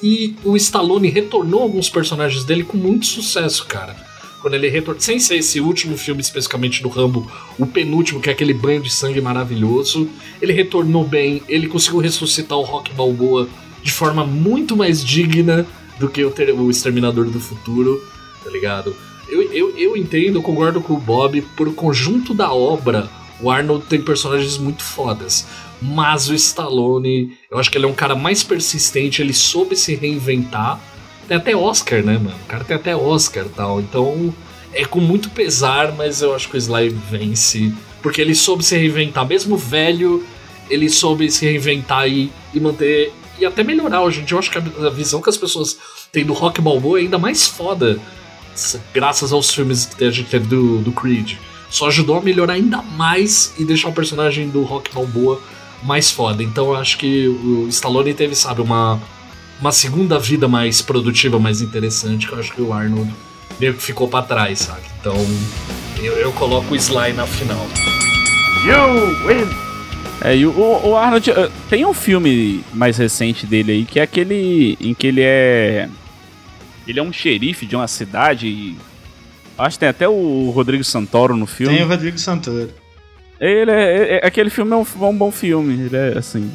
E 0.02 0.34
o 0.44 0.56
Stallone 0.56 1.08
retornou 1.08 1.62
alguns 1.62 1.88
personagens 1.88 2.44
dele 2.44 2.64
com 2.64 2.76
muito 2.76 3.06
sucesso, 3.06 3.64
cara. 3.66 3.94
Quando 4.40 4.54
ele 4.54 4.68
retornou, 4.68 5.00
sem 5.00 5.20
ser 5.20 5.36
esse 5.36 5.60
último 5.60 5.96
filme 5.96 6.20
especificamente 6.20 6.82
do 6.82 6.88
Rambo, 6.88 7.30
o 7.56 7.64
penúltimo, 7.64 8.20
que 8.20 8.28
é 8.28 8.32
aquele 8.32 8.52
banho 8.52 8.82
de 8.82 8.92
sangue 8.92 9.20
maravilhoso, 9.20 10.08
ele 10.40 10.52
retornou 10.52 11.06
bem, 11.06 11.42
ele 11.48 11.68
conseguiu 11.68 12.00
ressuscitar 12.00 12.58
o 12.58 12.62
Rock 12.62 12.92
Balboa 12.92 13.48
de 13.82 13.92
forma 13.92 14.26
muito 14.26 14.76
mais 14.76 15.04
digna 15.04 15.64
do 15.98 16.08
que 16.08 16.24
o, 16.24 16.30
ter, 16.30 16.50
o 16.52 16.68
Exterminador 16.68 17.30
do 17.30 17.38
Futuro, 17.38 18.02
tá 18.42 18.50
ligado? 18.50 18.96
Eu, 19.33 19.51
eu, 19.51 19.79
eu 19.79 19.97
entendo, 19.97 20.42
concordo 20.42 20.83
com 20.83 20.92
o 20.92 20.99
Bob, 20.99 21.40
por 21.57 21.75
conjunto 21.75 22.35
da 22.35 22.53
obra, 22.53 23.09
o 23.40 23.51
Arnold 23.51 23.87
tem 23.87 24.03
personagens 24.03 24.59
muito 24.59 24.85
fodas. 24.85 25.47
Mas 25.81 26.29
o 26.29 26.35
Stallone, 26.35 27.33
eu 27.51 27.59
acho 27.59 27.71
que 27.71 27.79
ele 27.79 27.87
é 27.87 27.88
um 27.88 27.95
cara 27.95 28.14
mais 28.14 28.42
persistente, 28.42 29.23
ele 29.23 29.33
soube 29.33 29.75
se 29.75 29.95
reinventar. 29.95 30.79
Tem 31.27 31.38
até 31.38 31.57
Oscar, 31.57 32.03
né, 32.03 32.18
mano? 32.18 32.37
O 32.45 32.47
cara 32.47 32.62
tem 32.62 32.77
até 32.77 32.95
Oscar 32.95 33.47
tal. 33.57 33.81
Então, 33.81 34.35
é 34.75 34.85
com 34.85 35.01
muito 35.01 35.31
pesar, 35.31 35.92
mas 35.92 36.21
eu 36.21 36.35
acho 36.35 36.51
que 36.51 36.57
o 36.57 36.59
Sly 36.59 36.90
vence. 36.90 37.73
Porque 38.03 38.21
ele 38.21 38.35
soube 38.35 38.62
se 38.62 38.77
reinventar. 38.77 39.27
Mesmo 39.27 39.57
velho, 39.57 40.23
ele 40.68 40.90
soube 40.90 41.31
se 41.31 41.47
reinventar 41.47 42.07
e, 42.07 42.31
e 42.53 42.61
manter. 42.61 43.11
E 43.38 43.47
até 43.47 43.64
melhorar 43.64 44.07
dia. 44.11 44.25
Eu 44.31 44.38
acho 44.38 44.51
que 44.51 44.59
a, 44.59 44.87
a 44.87 44.90
visão 44.90 45.23
que 45.23 45.31
as 45.31 45.38
pessoas 45.38 45.79
têm 46.12 46.23
do 46.23 46.35
Rock 46.35 46.61
Balboa 46.61 46.99
é 46.99 47.03
ainda 47.03 47.18
mais 47.18 47.47
foda. 47.47 47.99
Graças 48.92 49.32
aos 49.32 49.52
filmes 49.52 49.86
que 49.86 50.04
a 50.04 50.10
gente 50.10 50.28
teve 50.28 50.46
do, 50.46 50.78
do 50.78 50.92
Creed. 50.92 51.36
Só 51.70 51.88
ajudou 51.88 52.18
a 52.18 52.20
melhorar 52.20 52.54
ainda 52.54 52.82
mais 52.82 53.54
e 53.58 53.64
deixar 53.64 53.88
o 53.88 53.92
personagem 53.92 54.48
do 54.48 54.62
Rock 54.62 54.92
Balboa 54.92 55.40
mais 55.82 56.10
foda. 56.10 56.42
Então 56.42 56.66
eu 56.66 56.76
acho 56.76 56.98
que 56.98 57.26
o 57.28 57.66
Stallone 57.68 58.12
teve, 58.14 58.34
sabe, 58.34 58.60
uma, 58.60 59.00
uma 59.60 59.72
segunda 59.72 60.18
vida 60.18 60.46
mais 60.46 60.82
produtiva, 60.82 61.38
mais 61.38 61.62
interessante, 61.62 62.26
que 62.26 62.32
eu 62.32 62.38
acho 62.38 62.52
que 62.52 62.60
o 62.60 62.72
Arnold 62.72 63.12
meio 63.58 63.74
que 63.74 63.82
ficou 63.82 64.08
para 64.08 64.24
trás, 64.24 64.60
sabe? 64.60 64.82
Então 65.00 65.16
eu, 66.02 66.12
eu 66.14 66.32
coloco 66.32 66.74
o 66.74 66.76
Sly 66.76 67.12
na 67.14 67.26
final. 67.26 67.66
You 68.64 69.26
win! 69.26 69.72
É, 70.24 70.36
e 70.36 70.46
o, 70.46 70.52
o 70.52 70.96
Arnold. 70.96 71.30
Uh, 71.30 71.50
tem 71.68 71.84
um 71.84 71.92
filme 71.92 72.64
mais 72.72 72.96
recente 72.96 73.44
dele 73.44 73.72
aí 73.72 73.84
que 73.84 73.98
é 73.98 74.02
aquele 74.02 74.76
em 74.80 74.94
que 74.94 75.06
ele 75.06 75.20
é. 75.20 75.88
Ele 76.87 76.99
é 76.99 77.03
um 77.03 77.12
xerife 77.12 77.66
de 77.66 77.77
uma 77.77 77.87
cidade. 77.87 78.77
Acho 79.57 79.77
que 79.77 79.81
tem 79.81 79.88
até 79.88 80.09
o 80.09 80.51
Rodrigo 80.55 80.83
Santoro 80.83 81.37
no 81.37 81.47
filme. 81.47 81.77
Tem 81.77 81.85
o 81.85 81.88
Rodrigo 81.88 82.18
Santoro. 82.18 82.71
Ele 83.40 83.71
é, 83.71 83.75
é, 83.75 84.14
é, 84.14 84.27
aquele 84.27 84.51
filme 84.51 84.73
é 84.73 84.77
um, 84.77 84.83
é 84.83 85.05
um, 85.05 85.16
bom 85.16 85.33
filme, 85.33 85.87
ele 85.87 85.97
é 85.97 86.16
assim. 86.16 86.49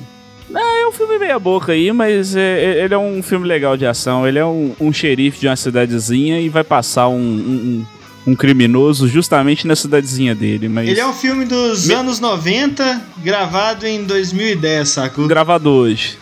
É 0.56 0.88
um 0.88 0.92
filme 0.94 1.20
meia 1.20 1.38
boca 1.38 1.74
aí, 1.74 1.92
mas 1.92 2.34
é, 2.34 2.64
é, 2.64 2.84
ele 2.86 2.94
é 2.94 2.98
um 2.98 3.22
filme 3.22 3.46
legal 3.46 3.76
de 3.76 3.86
ação. 3.86 4.26
Ele 4.26 4.40
é 4.40 4.46
um, 4.46 4.74
um 4.80 4.94
xerife 4.94 5.38
de 5.38 5.48
uma 5.48 5.56
cidadezinha 5.58 6.40
e 6.40 6.48
vai 6.48 6.64
passar 6.64 7.10
um, 7.10 7.18
um, 7.18 7.86
um, 8.26 8.36
criminoso 8.36 9.06
justamente 9.10 9.68
na 9.68 9.76
cidadezinha 9.76 10.34
dele. 10.34 10.70
Mas... 10.70 10.88
Ele 10.88 11.02
é 11.02 11.06
um 11.06 11.14
filme 11.14 11.44
dos 11.44 11.88
Me... 11.88 11.94
anos 11.94 12.22
90, 12.22 13.02
gravado 13.18 13.86
em 13.86 14.06
2010, 14.06 14.88
sacou? 14.88 15.28
Gravado 15.28 15.70
hoje. 15.70 16.18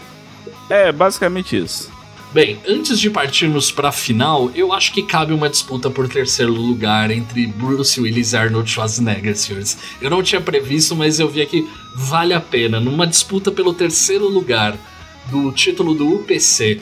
É, 0.68 0.91
basicamente 0.91 1.56
isso. 1.58 1.94
Bem, 2.36 2.60
antes 2.67 3.00
de 3.00 3.10
partirmos 3.10 3.71
para 3.71 3.88
a 3.88 3.93
final, 3.93 4.52
eu 4.54 4.74
acho 4.74 4.91
que 4.91 5.02
cabe 5.02 5.32
uma 5.32 5.48
disputa 5.48 5.89
por 5.89 6.10
terceiro 6.10 6.52
lugar 6.52 7.10
entre 7.10 7.48
Bruce 7.48 7.98
Willis 7.98 8.34
e 8.34 8.36
Arnold 8.36 8.69
Schwarzenegger, 8.69 9.38
senhores. 9.38 9.78
Eu 10.02 10.10
não 10.10 10.21
tinha 10.21 10.41
previsto, 10.41 10.98
mas 10.98 11.17
eu 11.17 11.30
vi 11.30 11.45
que 11.45 11.65
vale 11.95 12.34
a 12.34 12.41
pena. 12.41 12.78
Numa 12.78 13.08
disputa 13.08 13.54
pelo 13.54 13.74
terceiro 13.74 14.28
lugar 14.28 14.78
do 15.32 15.50
título 15.54 15.93
do 15.93 16.13
UPC, 16.13 16.82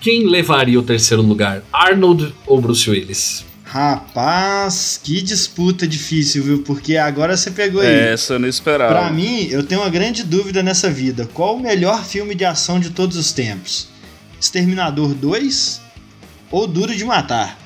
quem 0.00 0.28
levaria 0.28 0.78
o 0.78 0.84
terceiro 0.84 1.20
lugar? 1.20 1.64
Arnold 1.72 2.32
ou 2.46 2.60
Bruce 2.60 2.88
Willis? 2.88 3.44
Rapaz, 3.64 5.00
que 5.02 5.20
disputa 5.20 5.84
difícil, 5.84 6.44
viu? 6.44 6.62
Porque 6.62 6.96
agora 6.96 7.36
você 7.36 7.50
pegou 7.50 7.80
aí. 7.80 7.88
Essa 7.88 8.34
eu 8.34 8.38
não 8.38 8.46
esperava. 8.46 8.94
Pra 8.94 9.10
mim, 9.10 9.48
eu 9.50 9.64
tenho 9.64 9.80
uma 9.80 9.90
grande 9.90 10.22
dúvida 10.22 10.62
nessa 10.62 10.88
vida. 10.88 11.28
Qual 11.34 11.56
o 11.56 11.60
melhor 11.60 12.04
filme 12.04 12.36
de 12.36 12.44
ação 12.44 12.78
de 12.78 12.90
todos 12.90 13.16
os 13.16 13.32
tempos? 13.32 13.90
Exterminador 14.42 15.14
2 15.14 15.80
ou 16.50 16.66
Duro 16.66 16.94
de 16.96 17.04
Matar. 17.04 17.56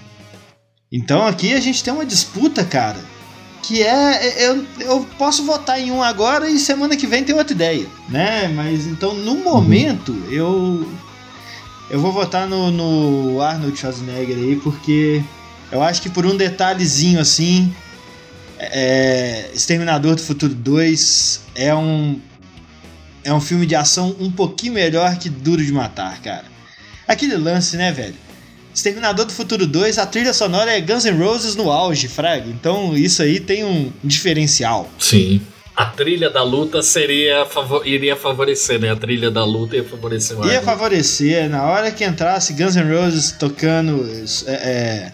Então 0.92 1.26
aqui 1.26 1.54
a 1.54 1.60
gente 1.60 1.82
tem 1.82 1.92
uma 1.92 2.04
disputa, 2.04 2.64
cara, 2.64 3.00
que 3.62 3.82
é, 3.82 4.42
é 4.42 4.48
eu, 4.48 4.64
eu 4.80 5.06
posso 5.18 5.42
votar 5.44 5.80
em 5.80 5.90
um 5.90 6.02
agora 6.02 6.48
e 6.50 6.58
semana 6.58 6.94
que 6.94 7.06
vem 7.06 7.24
tem 7.24 7.34
outra 7.34 7.54
ideia, 7.54 7.86
né? 8.10 8.48
Mas 8.48 8.86
então 8.86 9.14
no 9.14 9.32
uhum. 9.32 9.42
momento 9.42 10.14
eu 10.30 10.86
eu 11.88 11.98
vou 11.98 12.12
votar 12.12 12.46
no, 12.46 12.70
no 12.70 13.40
Arnold 13.40 13.76
Schwarzenegger 13.76 14.36
aí 14.36 14.56
porque 14.56 15.24
eu 15.72 15.82
acho 15.82 16.02
que 16.02 16.10
por 16.10 16.26
um 16.26 16.36
detalhezinho 16.36 17.18
assim, 17.18 17.74
é, 18.58 19.50
Exterminador 19.54 20.14
do 20.14 20.22
Futuro 20.22 20.54
2 20.54 21.40
é 21.54 21.74
um 21.74 22.20
é 23.24 23.32
um 23.32 23.40
filme 23.40 23.64
de 23.64 23.74
ação 23.74 24.14
um 24.20 24.30
pouquinho 24.30 24.74
melhor 24.74 25.16
que 25.16 25.30
Duro 25.30 25.64
de 25.64 25.72
Matar, 25.72 26.20
cara. 26.20 26.55
Aquele 27.06 27.36
lance, 27.36 27.76
né, 27.76 27.92
velho? 27.92 28.14
Exterminador 28.74 29.24
do 29.24 29.32
Futuro 29.32 29.66
2, 29.66 29.96
a 29.96 30.04
trilha 30.04 30.34
sonora 30.34 30.70
é 30.70 30.80
Guns 30.80 31.04
N' 31.06 31.16
Roses 31.16 31.56
no 31.56 31.70
auge, 31.70 32.08
Frag. 32.08 32.50
Então 32.50 32.94
isso 32.94 33.22
aí 33.22 33.40
tem 33.40 33.64
um 33.64 33.90
diferencial. 34.04 34.90
Sim. 34.98 35.40
A 35.74 35.86
trilha 35.86 36.30
da 36.30 36.42
luta 36.42 36.82
seria 36.82 37.46
iria 37.84 38.16
favorecer, 38.16 38.78
né? 38.80 38.90
A 38.90 38.96
trilha 38.96 39.30
da 39.30 39.44
luta 39.44 39.76
ia 39.76 39.84
favorecer 39.84 40.36
mais. 40.36 40.52
Ia 40.52 40.62
favorecer. 40.62 41.48
Na 41.48 41.64
hora 41.64 41.90
que 41.90 42.04
entrasse 42.04 42.52
Guns 42.52 42.76
N' 42.76 42.90
Roses 42.90 43.32
tocando. 43.32 44.06
É, 44.46 44.52
é, 44.52 45.12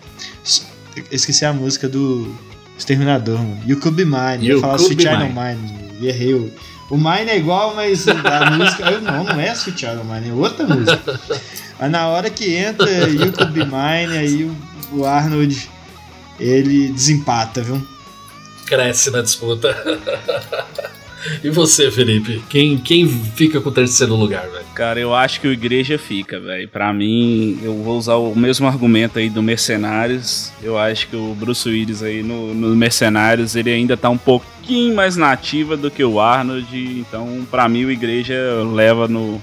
esqueci 1.10 1.44
a 1.44 1.52
música 1.52 1.88
do 1.88 2.32
Exterminador, 2.76 3.38
mano. 3.38 3.60
You 3.66 3.78
Could 3.78 3.96
Be 3.96 4.04
Mine. 4.04 4.46
You 4.46 4.56
ia 4.56 4.60
falar 4.60 4.76
Sweet 4.76 5.02
Child 5.02 5.32
Mine. 5.32 6.08
Errei. 6.08 6.34
O 6.34 6.50
Mine 6.96 7.30
é 7.30 7.36
igual, 7.38 7.74
mas 7.74 8.06
a 8.08 8.14
música. 8.50 8.90
Não, 9.00 9.24
não 9.24 9.40
é 9.40 9.52
Sweet 9.52 9.80
Child 9.80 10.04
Mine, 10.04 10.30
é 10.30 10.32
outra 10.32 10.66
música. 10.66 11.20
Mas 11.78 11.90
na 11.90 12.08
hora 12.08 12.30
que 12.30 12.54
entra 12.54 12.90
You 13.08 13.32
Could 13.32 13.52
Be 13.52 13.64
Mine, 13.64 14.18
aí 14.18 14.44
o, 14.44 14.98
o 14.98 15.06
Arnold 15.06 15.70
ele 16.38 16.92
desempata, 16.92 17.62
viu? 17.62 17.86
Cresce 18.66 19.10
na 19.10 19.22
disputa. 19.22 19.74
E 21.42 21.50
você, 21.50 21.90
Felipe? 21.90 22.42
Quem, 22.48 22.78
quem 22.78 23.06
fica 23.06 23.60
com 23.60 23.68
o 23.68 23.72
terceiro 23.72 24.14
lugar, 24.14 24.48
velho? 24.48 24.64
Cara, 24.74 24.98
eu 24.98 25.14
acho 25.14 25.40
que 25.40 25.46
o 25.46 25.52
Igreja 25.52 25.98
fica, 25.98 26.40
velho. 26.40 26.68
Pra 26.68 26.92
mim, 26.92 27.58
eu 27.62 27.82
vou 27.82 27.98
usar 27.98 28.16
o 28.16 28.34
mesmo 28.34 28.66
argumento 28.66 29.18
aí 29.18 29.28
do 29.28 29.42
Mercenários. 29.42 30.52
Eu 30.62 30.78
acho 30.78 31.08
que 31.08 31.16
o 31.16 31.34
Bruce 31.34 31.68
Willis 31.68 32.02
aí 32.02 32.22
no, 32.22 32.54
no 32.54 32.74
Mercenários, 32.74 33.54
ele 33.56 33.70
ainda 33.70 33.96
tá 33.96 34.10
um 34.10 34.18
pouquinho 34.18 34.94
mais 34.94 35.16
nativa 35.16 35.76
do 35.76 35.90
que 35.90 36.04
o 36.04 36.20
Arnold. 36.20 36.74
Então, 36.74 37.46
pra 37.50 37.68
mim, 37.68 37.84
o 37.84 37.90
Igreja 37.90 38.34
leva 38.72 39.06
no, 39.06 39.40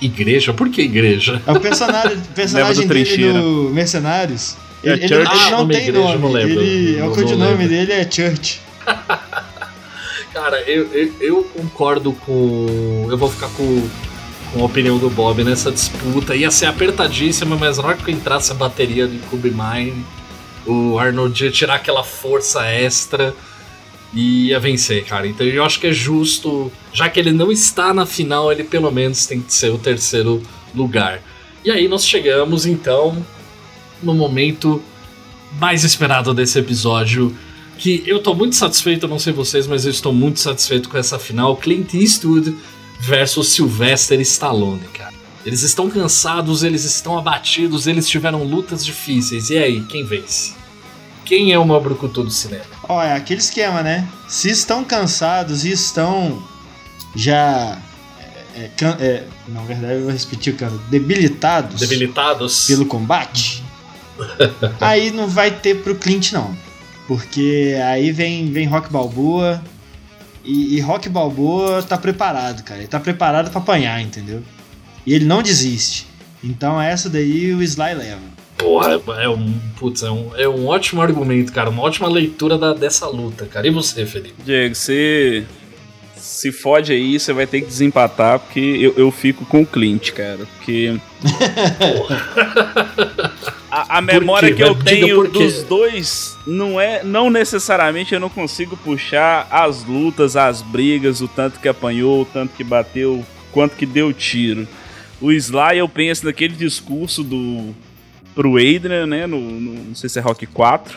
Igreja? 0.00 0.52
Por 0.52 0.70
que 0.70 0.82
igreja? 0.82 1.42
É 1.46 1.52
o 1.52 1.60
personagem, 1.60 2.18
personagem 2.34 2.86
dele 2.86 3.32
no 3.32 3.70
Mercenários. 3.70 4.56
É 4.82 4.90
ele, 4.90 5.04
ele, 5.04 5.14
ele, 5.14 5.24
não 5.24 5.62
ah, 5.62 5.68
tem 5.68 5.92
nome. 5.92 6.18
Não 6.18 6.30
lembro, 6.30 6.62
ele, 6.62 6.96
não, 6.98 7.08
o 7.08 7.14
codinome 7.14 7.66
dele 7.66 7.92
é 7.92 8.08
Church. 8.08 8.60
Cara, 10.38 10.60
eu, 10.70 10.86
eu, 10.92 11.14
eu, 11.20 11.44
concordo 11.52 12.12
com. 12.12 13.08
Eu 13.10 13.18
vou 13.18 13.28
ficar 13.28 13.48
com, 13.48 13.88
com 14.52 14.62
a 14.62 14.64
opinião 14.66 14.96
do 14.96 15.10
Bob 15.10 15.42
nessa 15.42 15.72
disputa. 15.72 16.36
Ia 16.36 16.48
ser 16.48 16.66
apertadíssima, 16.66 17.56
mas 17.56 17.76
na 17.76 17.84
hora 17.84 17.96
que 17.96 18.12
entrasse 18.12 18.52
a 18.52 18.54
bateria 18.54 19.08
de 19.08 19.18
Cube 19.18 19.50
Mine, 19.50 20.06
o 20.64 20.96
Arnold 20.96 21.44
ia 21.44 21.50
tirar 21.50 21.74
aquela 21.74 22.04
força 22.04 22.64
extra 22.64 23.34
e 24.14 24.50
ia 24.50 24.60
vencer, 24.60 25.04
cara. 25.06 25.26
Então 25.26 25.44
eu 25.44 25.64
acho 25.64 25.80
que 25.80 25.88
é 25.88 25.92
justo, 25.92 26.70
já 26.92 27.08
que 27.08 27.18
ele 27.18 27.32
não 27.32 27.50
está 27.50 27.92
na 27.92 28.06
final, 28.06 28.52
ele 28.52 28.62
pelo 28.62 28.92
menos 28.92 29.26
tem 29.26 29.40
que 29.40 29.52
ser 29.52 29.70
o 29.70 29.78
terceiro 29.78 30.40
lugar. 30.72 31.20
E 31.64 31.70
aí 31.72 31.88
nós 31.88 32.06
chegamos 32.06 32.64
então 32.64 33.26
no 34.00 34.14
momento 34.14 34.80
mais 35.58 35.82
esperado 35.82 36.32
desse 36.32 36.60
episódio, 36.60 37.36
que 37.78 38.02
eu 38.06 38.20
tô 38.20 38.34
muito 38.34 38.56
satisfeito, 38.56 39.06
não 39.06 39.18
sei 39.18 39.32
vocês, 39.32 39.66
mas 39.66 39.84
eu 39.84 39.90
estou 39.90 40.12
muito 40.12 40.40
satisfeito 40.40 40.88
com 40.88 40.98
essa 40.98 41.18
final, 41.18 41.56
Clint 41.56 41.94
Eastwood 41.94 42.54
versus 43.00 43.48
Sylvester 43.50 44.20
Stallone, 44.20 44.86
cara. 44.92 45.14
Eles 45.46 45.62
estão 45.62 45.88
cansados, 45.88 46.62
eles 46.62 46.84
estão 46.84 47.16
abatidos, 47.16 47.86
eles 47.86 48.08
tiveram 48.08 48.42
lutas 48.42 48.84
difíceis. 48.84 49.48
E 49.48 49.56
aí, 49.56 49.80
quem 49.82 50.04
vence? 50.04 50.54
Quem 51.24 51.52
é 51.52 51.58
o 51.58 51.64
Mabrucutu 51.64 52.24
do 52.24 52.30
cinema? 52.30 52.64
Ó, 52.88 53.02
é 53.02 53.14
aquele 53.14 53.40
esquema, 53.40 53.82
né? 53.82 54.08
Se 54.26 54.50
estão 54.50 54.84
cansados 54.84 55.64
e 55.64 55.70
estão 55.70 56.42
já. 57.14 57.78
É, 58.54 58.60
é, 58.60 58.86
é, 58.98 59.24
na 59.46 59.62
verdade, 59.62 59.94
eu 59.94 60.02
vou 60.02 60.10
repetir 60.10 60.54
o 60.54 60.56
canto. 60.56 60.76
Debilitados. 60.90 61.80
Debilitados. 61.80 62.66
Pelo 62.66 62.84
combate. 62.86 63.62
aí 64.80 65.10
não 65.10 65.28
vai 65.28 65.50
ter 65.50 65.82
pro 65.82 65.94
Clint, 65.94 66.32
não. 66.32 66.56
Porque 67.08 67.74
aí 67.86 68.12
vem, 68.12 68.52
vem 68.52 68.66
Rock 68.66 68.92
Balboa. 68.92 69.62
E, 70.44 70.76
e 70.76 70.80
Rock 70.80 71.08
Balboa 71.08 71.82
tá 71.82 71.96
preparado, 71.96 72.62
cara. 72.62 72.80
Ele 72.80 72.86
tá 72.86 73.00
preparado 73.00 73.50
para 73.50 73.60
apanhar, 73.60 74.00
entendeu? 74.02 74.42
E 75.06 75.14
ele 75.14 75.24
não 75.24 75.42
desiste. 75.42 76.06
Então 76.44 76.80
essa 76.80 77.08
daí 77.08 77.54
o 77.54 77.62
Sly 77.62 77.94
leva. 77.94 78.20
Porra, 78.58 79.00
é 79.22 79.28
um, 79.28 79.54
putz, 79.78 80.02
é 80.02 80.10
um, 80.10 80.36
é 80.36 80.48
um 80.48 80.66
ótimo 80.66 81.00
argumento, 81.00 81.52
cara. 81.52 81.70
Uma 81.70 81.82
ótima 81.82 82.08
leitura 82.08 82.58
da, 82.58 82.74
dessa 82.74 83.06
luta, 83.08 83.46
cara. 83.46 83.66
E 83.66 83.70
você, 83.70 84.04
Felipe? 84.04 84.42
Diego, 84.44 84.74
você 84.74 85.46
se 86.38 86.52
fode 86.52 86.92
aí, 86.92 87.18
você 87.18 87.32
vai 87.32 87.48
ter 87.48 87.62
que 87.62 87.66
desempatar, 87.66 88.38
porque 88.38 88.60
eu, 88.60 88.94
eu 88.96 89.10
fico 89.10 89.44
com 89.44 89.62
o 89.62 89.66
Clint, 89.66 90.12
cara. 90.12 90.38
Porque. 90.38 90.96
a, 93.68 93.98
a 93.98 94.00
memória 94.00 94.54
que 94.54 94.62
eu 94.62 94.76
tenho 94.76 95.26
dos 95.26 95.64
dois 95.64 96.38
não 96.46 96.80
é. 96.80 97.02
Não 97.02 97.28
necessariamente 97.28 98.14
eu 98.14 98.20
não 98.20 98.30
consigo 98.30 98.76
puxar 98.76 99.48
as 99.50 99.84
lutas, 99.84 100.36
as 100.36 100.62
brigas, 100.62 101.20
o 101.20 101.26
tanto 101.26 101.58
que 101.58 101.66
apanhou, 101.66 102.22
o 102.22 102.24
tanto 102.24 102.54
que 102.56 102.62
bateu, 102.62 103.26
quanto 103.50 103.74
que 103.74 103.84
deu 103.84 104.12
tiro. 104.12 104.68
O 105.20 105.32
Sly, 105.32 105.78
eu 105.78 105.88
penso 105.88 106.24
naquele 106.24 106.54
discurso 106.54 107.24
do 107.24 107.74
pro 108.32 108.58
Adrian, 108.58 109.08
né? 109.08 109.26
No, 109.26 109.40
no, 109.40 109.86
não 109.86 109.94
sei 109.96 110.08
se 110.08 110.20
é 110.20 110.22
Rock 110.22 110.46
4. 110.46 110.96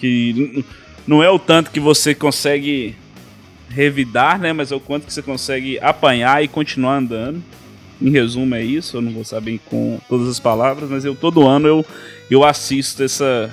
Que 0.00 0.64
não 1.06 1.22
é 1.22 1.28
o 1.28 1.38
tanto 1.38 1.70
que 1.70 1.78
você 1.78 2.14
consegue 2.14 2.96
revidar, 3.72 4.38
né? 4.38 4.52
Mas 4.52 4.72
é 4.72 4.76
o 4.76 4.80
quanto 4.80 5.06
que 5.06 5.12
você 5.12 5.22
consegue 5.22 5.78
apanhar 5.80 6.42
e 6.42 6.48
continuar 6.48 6.98
andando. 6.98 7.42
Em 8.00 8.10
resumo 8.10 8.54
é 8.54 8.64
isso, 8.64 8.96
eu 8.96 9.02
não 9.02 9.12
vou 9.12 9.24
saber 9.24 9.60
com 9.66 10.00
todas 10.08 10.28
as 10.28 10.40
palavras, 10.40 10.90
mas 10.90 11.04
eu 11.04 11.14
todo 11.14 11.46
ano 11.46 11.68
eu, 11.68 11.86
eu 12.28 12.44
assisto 12.44 13.04
essa, 13.04 13.48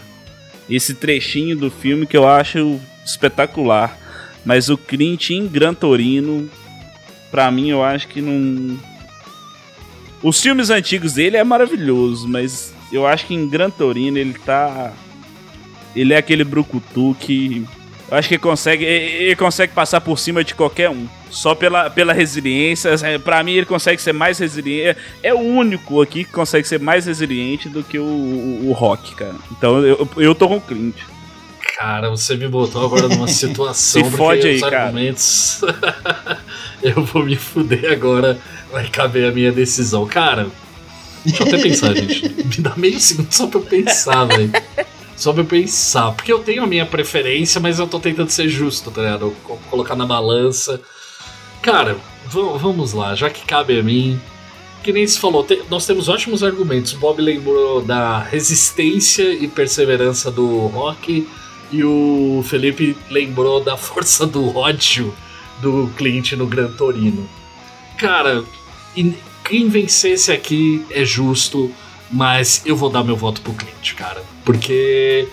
esse 0.67 0.95
trechinho 0.95 1.55
do 1.55 1.69
filme 1.69 2.07
que 2.07 2.17
eu 2.17 2.27
acho 2.27 2.79
espetacular. 3.05 3.95
Mas 4.43 4.69
o 4.69 4.77
Clint 4.77 5.29
em 5.29 5.47
Gran 5.47 5.73
Torino, 5.73 6.49
pra 7.29 7.51
mim 7.51 7.69
eu 7.69 7.83
acho 7.83 8.07
que 8.07 8.21
não 8.21 8.79
os 10.21 10.41
filmes 10.41 10.69
antigos 10.69 11.13
dele 11.13 11.37
é 11.37 11.43
maravilhoso, 11.43 12.27
mas 12.27 12.73
eu 12.91 13.07
acho 13.07 13.25
que 13.25 13.33
em 13.33 13.47
Gran 13.47 13.69
Torino 13.69 14.17
ele 14.17 14.33
tá. 14.33 14.91
Ele 15.95 16.13
é 16.13 16.17
aquele 16.17 16.43
brucutu 16.43 17.15
que. 17.19 17.65
Eu 18.09 18.17
acho 18.17 18.27
que 18.27 18.35
ele 18.35 18.41
consegue, 18.41 18.83
ele 18.83 19.35
consegue 19.35 19.73
passar 19.73 20.01
por 20.01 20.17
cima 20.17 20.43
de 20.43 20.55
qualquer 20.55 20.89
um. 20.89 21.07
Só 21.29 21.53
pela, 21.53 21.89
pela 21.89 22.11
resiliência. 22.11 22.91
Pra 23.23 23.43
mim, 23.43 23.53
ele 23.53 23.65
consegue 23.65 24.01
ser 24.01 24.13
mais 24.13 24.39
resiliente. 24.39 24.99
É 25.21 25.33
o 25.33 25.39
único 25.39 26.01
aqui 26.01 26.23
que 26.23 26.31
consegue 26.31 26.67
ser 26.67 26.79
mais 26.79 27.05
resiliente 27.05 27.69
do 27.69 27.83
que 27.83 27.99
o, 27.99 28.03
o, 28.03 28.69
o 28.69 28.71
Rock, 28.71 29.15
cara. 29.15 29.35
Então 29.51 29.85
eu, 29.85 30.09
eu 30.17 30.33
tô 30.33 30.47
com 30.47 30.57
o 30.57 30.61
Clint. 30.61 30.95
Cara, 31.77 32.09
você 32.09 32.35
me 32.35 32.47
botou 32.47 32.83
agora 32.83 33.07
numa 33.07 33.27
situação. 33.29 34.03
Se 34.03 34.17
fode 34.17 34.47
aí, 34.47 34.63
argumentos... 34.63 35.61
cara. 35.61 36.39
eu 36.81 37.03
vou 37.05 37.23
me 37.23 37.35
fuder 37.35 37.91
agora 37.91 38.39
vai 38.71 38.87
caber 38.87 39.29
a 39.29 39.31
minha 39.31 39.51
decisão. 39.51 40.05
Cara, 40.05 40.47
deixa 41.25 41.43
eu 41.43 41.47
até 41.47 41.57
pensar, 41.57 41.95
gente. 41.95 42.29
Me 42.45 42.57
dá 42.57 42.75
meio 42.75 42.99
segundo 42.99 43.31
só 43.31 43.47
pra 43.47 43.59
eu 43.59 43.65
pensar, 43.65 44.25
velho. 44.25 44.51
Só 45.19 45.33
pra 45.33 45.41
eu 45.41 45.45
pensar. 45.45 46.13
Porque 46.13 46.31
eu 46.31 46.39
tenho 46.39 46.63
a 46.63 46.67
minha 46.67 46.85
preferência, 46.85 47.59
mas 47.59 47.77
eu 47.77 47.85
tô 47.85 47.99
tentando 47.99 48.29
ser 48.29 48.47
justo, 48.47 48.89
tá 48.89 49.01
ligado? 49.01 49.35
Colocar 49.69 49.95
na 49.95 50.05
balança. 50.05 50.81
Cara, 51.61 51.97
vamos 52.25 52.93
lá, 52.93 53.13
já 53.13 53.29
que 53.29 53.45
cabe 53.45 53.77
a 53.77 53.83
mim. 53.83 54.19
Que 54.81 54.93
nem 54.93 55.05
se 55.05 55.19
falou, 55.19 55.45
nós 55.69 55.85
temos 55.85 56.07
ótimos 56.07 56.41
argumentos. 56.41 56.93
O 56.93 56.99
Bob 56.99 57.21
lembrou 57.21 57.81
da 57.81 58.19
resistência 58.19 59.33
e 59.33 59.45
perseverança 59.45 60.31
do 60.31 60.67
Rock. 60.67 61.27
E 61.69 61.83
o 61.83 62.41
Felipe 62.47 62.97
lembrou 63.09 63.61
da 63.61 63.75
força 63.75 64.25
do 64.25 64.55
ódio 64.57 65.13
do 65.61 65.91
Clint 65.97 66.31
no 66.31 66.47
Gran 66.47 66.71
Torino. 66.71 67.29
Cara, 67.97 68.41
quem 69.43 69.67
vencesse 69.67 70.31
aqui 70.31 70.85
é 70.89 71.03
justo, 71.03 71.69
mas 72.11 72.61
eu 72.65 72.75
vou 72.75 72.89
dar 72.89 73.03
meu 73.03 73.15
voto 73.15 73.41
pro 73.41 73.53
Clint, 73.53 73.93
cara. 73.95 74.23
Porque 74.43 75.27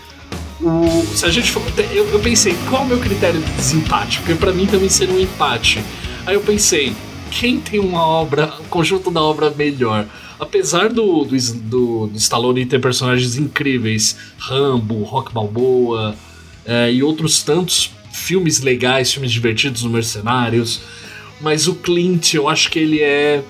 o, 0.61 1.05
se 1.15 1.25
a 1.25 1.29
gente 1.29 1.51
for. 1.51 1.61
Eu, 1.91 2.07
eu 2.09 2.19
pensei, 2.19 2.55
qual 2.69 2.81
é 2.83 2.85
o 2.85 2.87
meu 2.87 2.99
critério 2.99 3.39
de 3.39 3.51
desempate? 3.53 4.19
Porque 4.19 4.35
para 4.35 4.51
mim 4.51 4.65
também 4.65 4.89
seria 4.89 5.13
um 5.13 5.19
empate. 5.19 5.83
Aí 6.25 6.35
eu 6.35 6.41
pensei, 6.41 6.93
quem 7.29 7.59
tem 7.59 7.79
uma 7.79 8.05
obra, 8.05 8.53
um 8.59 8.65
conjunto 8.65 9.11
da 9.11 9.21
obra 9.21 9.49
melhor? 9.49 10.05
Apesar 10.39 10.89
do, 10.89 11.23
do, 11.23 11.35
do, 11.35 12.07
do 12.07 12.17
Stallone 12.17 12.65
ter 12.65 12.79
personagens 12.79 13.37
incríveis, 13.37 14.17
Rambo, 14.37 15.03
Rock 15.03 15.33
Balboa 15.33 16.15
é, 16.65 16.91
e 16.91 17.01
outros 17.01 17.41
tantos 17.41 17.91
filmes 18.11 18.61
legais, 18.61 19.11
filmes 19.11 19.31
divertidos 19.31 19.83
no 19.83 19.89
Mercenários, 19.89 20.81
mas 21.39 21.67
o 21.67 21.75
Clint, 21.75 22.33
eu 22.33 22.49
acho 22.49 22.69
que 22.69 22.79
ele 22.79 23.01
é 23.01 23.43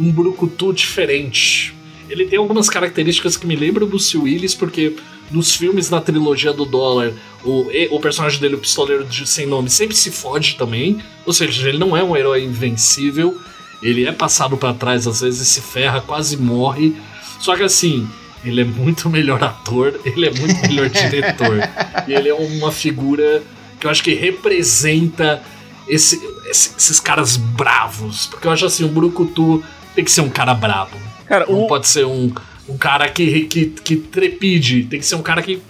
um 0.00 0.10
brucutu 0.10 0.72
diferente. 0.72 1.74
Ele 2.12 2.26
tem 2.26 2.38
algumas 2.38 2.68
características 2.68 3.38
que 3.38 3.46
me 3.46 3.56
lembram 3.56 3.86
do 3.86 3.90
Bruce 3.90 4.16
Willis, 4.18 4.54
porque 4.54 4.94
nos 5.30 5.56
filmes 5.56 5.88
na 5.88 5.98
trilogia 5.98 6.52
do 6.52 6.66
dólar, 6.66 7.10
o, 7.42 7.66
o 7.90 8.00
personagem 8.00 8.38
dele, 8.38 8.56
o 8.56 8.58
pistoleiro 8.58 9.02
de 9.02 9.26
sem 9.26 9.46
nome, 9.46 9.70
sempre 9.70 9.96
se 9.96 10.10
fode 10.10 10.56
também. 10.56 11.02
Ou 11.24 11.32
seja, 11.32 11.70
ele 11.70 11.78
não 11.78 11.96
é 11.96 12.04
um 12.04 12.14
herói 12.14 12.44
invencível. 12.44 13.40
Ele 13.82 14.04
é 14.04 14.12
passado 14.12 14.58
para 14.58 14.74
trás, 14.74 15.06
às 15.06 15.22
vezes 15.22 15.48
se 15.48 15.62
ferra, 15.62 16.02
quase 16.02 16.36
morre. 16.36 16.94
Só 17.40 17.56
que 17.56 17.62
assim, 17.62 18.06
ele 18.44 18.60
é 18.60 18.64
muito 18.64 19.08
melhor 19.08 19.42
ator, 19.42 19.98
ele 20.04 20.26
é 20.26 20.30
muito 20.30 20.60
melhor 20.68 20.90
diretor. 20.92 21.60
e 22.06 22.12
ele 22.12 22.28
é 22.28 22.34
uma 22.34 22.70
figura 22.70 23.42
que 23.80 23.86
eu 23.86 23.90
acho 23.90 24.04
que 24.04 24.12
representa 24.12 25.42
esse, 25.88 26.20
esses 26.44 27.00
caras 27.00 27.38
bravos. 27.38 28.26
Porque 28.26 28.46
eu 28.46 28.50
acho 28.50 28.66
assim, 28.66 28.84
o 28.84 28.88
Brucutu 28.88 29.64
tem 29.94 30.04
que 30.04 30.10
ser 30.10 30.20
um 30.20 30.30
cara 30.30 30.54
bravo. 30.54 30.96
Cara, 31.26 31.46
Não 31.46 31.64
o... 31.64 31.66
pode 31.66 31.88
ser 31.88 32.06
um, 32.06 32.32
um 32.68 32.76
cara 32.76 33.08
que, 33.08 33.44
que, 33.44 33.66
que 33.66 33.96
trepide, 33.96 34.84
tem 34.84 35.00
que 35.00 35.06
ser 35.06 35.14
um 35.14 35.22
cara 35.22 35.42
que 35.42 35.62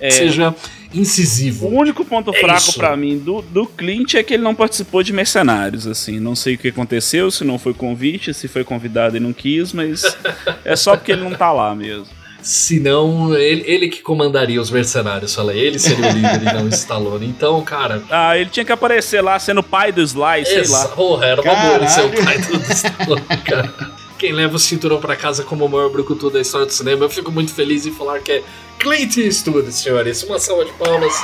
é... 0.00 0.10
seja 0.10 0.54
incisivo. 0.92 1.66
O 1.66 1.78
único 1.78 2.04
ponto 2.04 2.34
é 2.34 2.40
fraco 2.40 2.72
para 2.74 2.96
mim 2.96 3.18
do, 3.18 3.42
do 3.42 3.66
Clint 3.66 4.14
é 4.14 4.22
que 4.22 4.34
ele 4.34 4.42
não 4.42 4.54
participou 4.54 5.02
de 5.02 5.12
Mercenários, 5.12 5.86
assim. 5.86 6.18
Não 6.18 6.34
sei 6.34 6.54
o 6.54 6.58
que 6.58 6.68
aconteceu, 6.68 7.30
se 7.30 7.44
não 7.44 7.58
foi 7.58 7.74
convite, 7.74 8.32
se 8.32 8.48
foi 8.48 8.64
convidado 8.64 9.16
e 9.16 9.20
não 9.20 9.32
quis, 9.32 9.72
mas 9.72 10.16
é 10.64 10.76
só 10.76 10.96
porque 10.96 11.12
ele 11.12 11.22
não 11.22 11.32
tá 11.32 11.52
lá 11.52 11.74
mesmo. 11.74 12.06
Senão, 12.46 13.34
ele, 13.34 13.64
ele 13.66 13.88
que 13.88 14.00
comandaria 14.00 14.60
os 14.60 14.70
mercenários, 14.70 15.34
falei. 15.34 15.58
Ele 15.58 15.80
seria 15.80 16.08
o 16.08 16.12
líder 16.12 16.42
e 16.42 16.54
não 16.54 16.66
o 16.66 16.68
Stallone. 16.68 17.26
Então, 17.26 17.60
cara. 17.62 18.04
Ah, 18.08 18.38
ele 18.38 18.48
tinha 18.48 18.64
que 18.64 18.70
aparecer 18.70 19.20
lá 19.20 19.36
sendo 19.36 19.58
o 19.58 19.64
pai 19.64 19.90
do 19.90 20.00
Sly, 20.00 20.46
sei 20.46 20.68
lá. 20.68 20.86
Porra, 20.86 21.26
era 21.26 21.42
uma 21.42 21.54
boa 21.56 21.74
ele 21.74 21.88
ser 21.88 22.04
o 22.04 22.24
pai 22.24 22.38
do, 22.38 22.56
do 22.56 22.72
Stallone, 22.72 23.42
cara. 23.44 23.74
Quem 24.16 24.32
leva 24.32 24.54
o 24.54 24.60
cinturão 24.60 25.00
para 25.00 25.16
casa 25.16 25.42
como 25.42 25.64
o 25.64 25.68
maior 25.68 25.90
brucutu 25.90 26.30
da 26.30 26.40
história 26.40 26.68
do 26.68 26.72
cinema, 26.72 27.06
eu 27.06 27.10
fico 27.10 27.32
muito 27.32 27.52
feliz 27.52 27.84
em 27.84 27.90
falar 27.90 28.20
que 28.20 28.30
é 28.30 28.42
Clint 28.78 29.16
Eastwood, 29.16 29.72
senhores. 29.72 30.22
Uma 30.22 30.38
salva 30.38 30.64
de 30.64 30.72
palmas. 30.74 31.20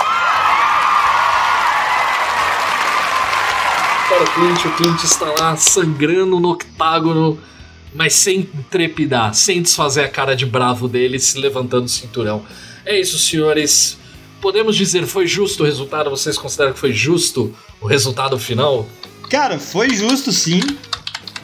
Para 4.08 4.22
o 4.24 4.26
Clint, 4.34 4.64
o 4.64 4.70
Clint 4.72 5.04
está 5.04 5.26
lá 5.38 5.56
sangrando 5.56 6.40
no 6.40 6.50
octágono 6.50 7.38
mas 7.94 8.14
sem 8.14 8.48
trepidar, 8.70 9.34
sem 9.34 9.62
desfazer 9.62 10.04
a 10.04 10.08
cara 10.08 10.34
de 10.34 10.46
bravo 10.46 10.88
dele, 10.88 11.18
se 11.18 11.38
levantando 11.38 11.84
o 11.84 11.88
cinturão. 11.88 12.44
É 12.84 12.98
isso, 12.98 13.18
senhores. 13.18 13.98
Podemos 14.40 14.76
dizer 14.76 15.06
foi 15.06 15.26
justo 15.26 15.62
o 15.62 15.66
resultado? 15.66 16.10
Vocês 16.10 16.36
consideram 16.36 16.72
que 16.72 16.78
foi 16.78 16.92
justo 16.92 17.54
o 17.80 17.86
resultado 17.86 18.38
final? 18.38 18.88
Cara, 19.30 19.58
foi 19.58 19.94
justo 19.94 20.32
sim. 20.32 20.60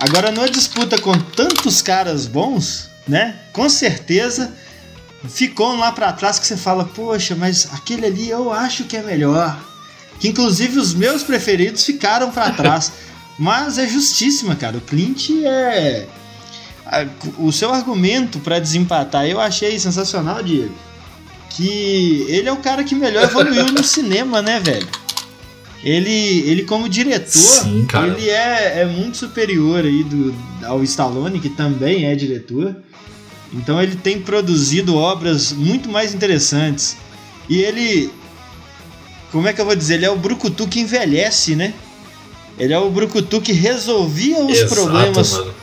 Agora 0.01 0.31
numa 0.31 0.49
disputa 0.49 1.01
com 1.01 1.13
tantos 1.19 1.83
caras 1.83 2.27
bons, 2.27 2.89
né? 3.07 3.39
Com 3.53 3.69
certeza 3.69 4.55
ficou 5.29 5.73
um 5.73 5.79
lá 5.79 5.91
para 5.91 6.13
trás 6.13 6.39
que 6.39 6.47
você 6.47 6.57
fala, 6.57 6.85
poxa, 6.85 7.35
mas 7.35 7.69
aquele 7.73 8.07
ali 8.07 8.31
eu 8.31 8.53
acho 8.53 8.85
que 8.85 8.97
é 8.97 9.03
melhor. 9.03 9.59
Que 10.21 10.29
inclusive 10.29 10.79
os 10.79 10.95
meus 10.95 11.23
preferidos 11.23 11.85
ficaram 11.85 12.31
para 12.31 12.53
trás. 12.53 12.93
mas 13.39 13.79
é 13.79 13.87
justíssima, 13.87 14.57
cara. 14.57 14.77
O 14.79 14.81
Clint 14.81 15.31
é 15.45 16.07
o 17.39 17.53
seu 17.53 17.73
argumento 17.73 18.39
para 18.41 18.59
desempatar 18.59 19.27
eu 19.27 19.41
achei 19.41 19.79
sensacional, 19.79 20.43
Diego. 20.43 20.75
Que 21.51 22.25
ele 22.29 22.49
é 22.49 22.53
o 22.53 22.59
cara 22.59 22.85
que 22.85 22.95
melhor 22.95 23.25
evoluiu 23.25 23.67
no 23.73 23.83
cinema, 23.85 24.41
né, 24.41 24.61
velho? 24.61 24.89
Ele, 25.83 26.41
ele 26.41 26.65
como 26.65 26.89
diretor, 26.89 27.63
Sim, 27.63 27.87
ele 28.05 28.29
é, 28.29 28.81
é 28.81 28.85
muito 28.85 29.17
superior 29.17 29.85
aí 29.85 30.03
do, 30.03 30.35
ao 30.65 30.83
Stallone, 30.83 31.39
que 31.39 31.49
também 31.49 32.05
é 32.07 32.15
diretor. 32.17 32.77
Então 33.53 33.81
ele 33.81 33.97
tem 33.97 34.21
produzido 34.21 34.97
obras 34.97 35.53
muito 35.53 35.89
mais 35.89 36.13
interessantes. 36.15 36.97
E 37.49 37.59
ele 37.59 38.11
Como 39.31 39.47
é 39.47 39.53
que 39.53 39.61
eu 39.61 39.65
vou 39.65 39.77
dizer? 39.77 39.95
Ele 39.95 40.07
é 40.07 40.11
o 40.11 40.17
Brucutu 40.17 40.67
que 40.67 40.81
envelhece, 40.81 41.55
né? 41.55 41.73
Ele 42.59 42.73
é 42.73 42.79
o 42.79 42.91
Brucutu 42.91 43.41
que 43.41 43.53
resolvia 43.53 44.41
os 44.41 44.59
Exato, 44.59 44.75
problemas 44.75 45.33
mano. 45.33 45.55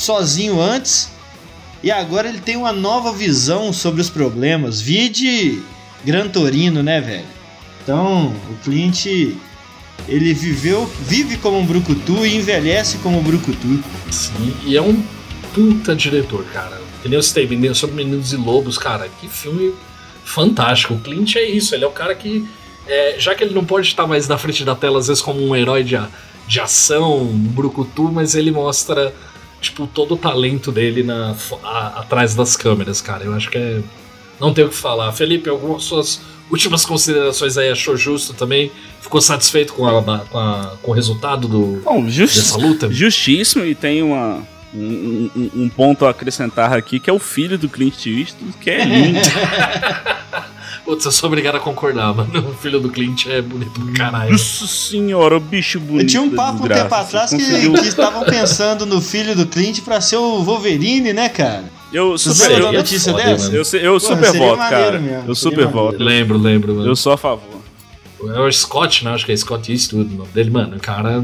Sozinho 0.00 0.60
antes. 0.60 1.10
E 1.82 1.90
agora 1.90 2.28
ele 2.28 2.40
tem 2.40 2.56
uma 2.56 2.72
nova 2.72 3.12
visão 3.12 3.72
sobre 3.72 4.00
os 4.00 4.10
problemas. 4.10 4.80
Vide 4.80 5.62
Gran 6.04 6.28
Torino, 6.28 6.82
né, 6.82 7.00
velho? 7.00 7.24
Então, 7.82 8.34
o 8.50 8.54
Clint 8.64 9.06
ele 10.08 10.34
viveu, 10.34 10.90
vive 11.00 11.36
como 11.36 11.58
um 11.58 11.66
brucutu 11.66 12.24
e 12.24 12.36
envelhece 12.36 12.98
como 12.98 13.18
um 13.18 13.22
brucutu. 13.22 13.82
Sim, 14.10 14.54
e 14.64 14.76
é 14.76 14.82
um 14.82 15.02
puta 15.54 15.94
diretor, 15.94 16.44
cara. 16.52 16.80
Que 17.02 17.08
nem 17.08 17.16
eu 17.16 17.22
citei, 17.22 17.48
sobre 17.74 17.96
Meninos 17.96 18.32
e 18.32 18.36
Lobos, 18.36 18.76
cara. 18.76 19.08
Que 19.20 19.28
filme 19.28 19.72
fantástico. 20.24 20.94
O 20.94 21.00
Clint 21.00 21.36
é 21.36 21.44
isso, 21.44 21.74
ele 21.74 21.84
é 21.84 21.86
o 21.86 21.92
cara 21.92 22.14
que. 22.14 22.46
é, 22.86 23.16
já 23.18 23.34
que 23.34 23.44
ele 23.44 23.54
não 23.54 23.64
pode 23.64 23.86
estar 23.86 24.06
mais 24.06 24.28
na 24.28 24.36
frente 24.36 24.64
da 24.64 24.74
tela, 24.74 24.98
às 24.98 25.08
vezes, 25.08 25.22
como 25.22 25.40
um 25.40 25.56
herói 25.56 25.82
de, 25.82 25.98
de 26.46 26.60
ação, 26.60 27.22
um 27.22 27.38
brucutu, 27.38 28.10
mas 28.12 28.34
ele 28.34 28.50
mostra, 28.50 29.14
tipo, 29.60 29.86
todo 29.86 30.14
o 30.14 30.16
talento 30.16 30.70
dele 30.72 31.02
na, 31.02 31.34
a- 31.62 32.00
atrás 32.00 32.34
das 32.34 32.56
câmeras, 32.56 33.00
cara. 33.00 33.24
Eu 33.24 33.34
acho 33.34 33.50
que 33.50 33.58
é. 33.58 33.80
Não 34.40 34.54
tem 34.54 34.64
o 34.64 34.68
que 34.70 34.74
falar. 34.76 35.12
Felipe, 35.12 35.48
algumas 35.50 35.82
suas 35.84 36.20
últimas 36.50 36.84
considerações 36.84 37.56
aí 37.58 37.70
achou 37.70 37.96
justo 37.96 38.32
também? 38.34 38.72
Ficou 39.00 39.20
satisfeito 39.20 39.72
com, 39.74 39.86
a- 39.86 40.02
com, 40.30 40.38
a- 40.38 40.76
com 40.82 40.90
o 40.90 40.94
resultado 40.94 41.46
do, 41.46 41.80
Bom, 41.84 42.08
just- 42.08 42.36
dessa 42.36 42.56
luta? 42.56 42.90
justíssimo 42.90 43.64
e 43.64 43.74
tem 43.74 44.02
uma, 44.02 44.42
um, 44.74 45.30
um- 45.36 45.50
um 45.64 45.68
ponto 45.68 46.06
a 46.06 46.10
acrescentar 46.10 46.72
aqui 46.72 46.98
que 46.98 47.10
é 47.10 47.12
o 47.12 47.18
filho 47.18 47.58
do 47.58 47.68
Clint 47.68 48.06
Eastwood, 48.06 48.54
que 48.60 48.70
é 48.70 48.84
lindo. 48.84 49.18
Putz, 50.90 51.04
eu 51.04 51.12
sou 51.12 51.28
obrigado 51.28 51.54
a 51.54 51.60
concordar, 51.60 52.12
mano. 52.12 52.48
O 52.50 52.54
filho 52.54 52.80
do 52.80 52.90
Clint 52.90 53.26
é 53.26 53.40
bonito 53.40 53.70
pra 53.80 53.92
caralho. 53.92 54.32
Nossa 54.32 54.66
senhora, 54.66 55.36
o 55.36 55.40
bicho 55.40 55.78
bonito. 55.78 56.02
Eu 56.02 56.06
tinha 56.08 56.22
um 56.22 56.30
papo 56.30 56.64
um 56.64 56.68
tempo 56.68 56.92
atrás 56.92 57.30
que, 57.30 57.36
que 57.38 57.86
estavam 57.86 58.24
pensando 58.24 58.84
no 58.84 59.00
filho 59.00 59.36
do 59.36 59.46
Clint 59.46 59.82
pra 59.82 60.00
ser 60.00 60.16
o 60.16 60.42
Wolverine, 60.42 61.12
né, 61.12 61.28
cara? 61.28 61.62
Eu 61.92 62.18
Você 62.18 62.34
super, 62.34 62.58
eu, 62.58 62.72
notícia 62.72 63.12
foda, 63.12 63.24
dessa? 63.24 63.52
eu, 63.52 63.62
eu, 63.62 63.80
eu 63.94 64.00
Porra, 64.00 64.16
super 64.16 64.38
voto, 64.38 64.58
cara. 64.58 64.98
mesmo, 64.98 65.24
eu 65.28 65.34
super 65.36 65.66
maneiro. 65.66 65.70
voto. 65.72 66.02
Lembro, 66.02 66.38
lembro, 66.38 66.74
mano. 66.74 66.88
Eu 66.88 66.96
sou 66.96 67.12
a 67.12 67.16
favor. 67.16 67.60
É 68.34 68.40
o 68.40 68.50
Scott, 68.52 69.04
né? 69.04 69.12
Acho 69.12 69.24
que 69.24 69.30
é 69.30 69.36
Scott 69.36 69.70
Eastwood 69.70 70.12
o 70.12 70.18
nome 70.18 70.30
dele, 70.34 70.50
mano. 70.50 70.76
O 70.76 70.80
cara. 70.80 71.22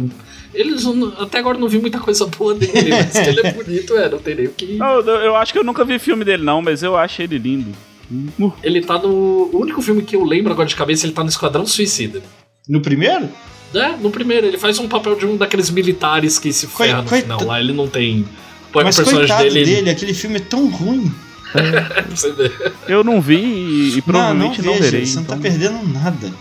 Eles 0.54 0.84
não- 0.84 1.12
até 1.18 1.38
agora 1.38 1.58
não 1.58 1.68
vi 1.68 1.78
muita 1.80 1.98
coisa 1.98 2.24
boa 2.26 2.54
dele, 2.54 2.90
mas 2.90 3.10
que 3.12 3.28
ele 3.28 3.40
é 3.44 3.52
bonito, 3.52 3.96
é, 3.96 4.08
não 4.08 4.18
tem 4.18 4.34
nem 4.36 4.46
o 4.46 4.50
que. 4.50 4.78
Eu 4.78 5.34
acho 5.34 5.52
que 5.52 5.58
eu 5.58 5.64
nunca 5.64 5.84
vi 5.84 5.98
filme 5.98 6.24
dele, 6.24 6.44
não, 6.44 6.62
mas 6.62 6.82
eu 6.84 6.96
acho 6.96 7.20
ele 7.20 7.36
lindo. 7.36 7.72
Uh, 8.38 8.52
Ele 8.62 8.80
tá 8.80 8.98
no. 8.98 9.08
O 9.52 9.60
único 9.60 9.82
filme 9.82 10.02
que 10.02 10.14
eu 10.16 10.24
lembro 10.24 10.52
agora 10.52 10.68
de 10.68 10.76
cabeça, 10.76 11.06
ele 11.06 11.12
tá 11.12 11.22
no 11.22 11.28
Esquadrão 11.28 11.66
Suicida. 11.66 12.22
No 12.68 12.80
primeiro? 12.80 13.28
É, 13.74 13.96
no 13.96 14.10
primeiro, 14.10 14.46
ele 14.46 14.58
faz 14.58 14.78
um 14.78 14.88
papel 14.88 15.16
de 15.16 15.26
um 15.26 15.36
daqueles 15.36 15.70
militares 15.70 16.38
que 16.38 16.52
se 16.52 16.66
ferra 16.66 17.02
no 17.02 17.08
final 17.08 17.44
lá. 17.44 17.60
Ele 17.60 17.72
não 17.72 17.88
tem. 17.88 18.26
Põe 18.72 18.84
Mas 18.84 18.98
o 18.98 19.04
personagem 19.04 19.36
dele. 19.38 19.64
dele, 19.64 19.90
aquele 19.90 20.14
filme 20.14 20.36
é 20.36 20.40
tão 20.40 20.68
ruim. 20.68 21.12
ver. 22.36 22.72
Eu 22.88 23.02
não 23.04 23.20
vi 23.20 23.36
e, 23.36 23.98
e 23.98 24.02
provavelmente 24.02 24.62
não, 24.62 24.72
veja, 24.74 24.84
verei. 24.84 25.06
Você 25.06 25.16
não 25.16 25.22
então- 25.22 25.36
tá 25.36 25.42
perdendo 25.42 25.82
nada. 25.88 26.32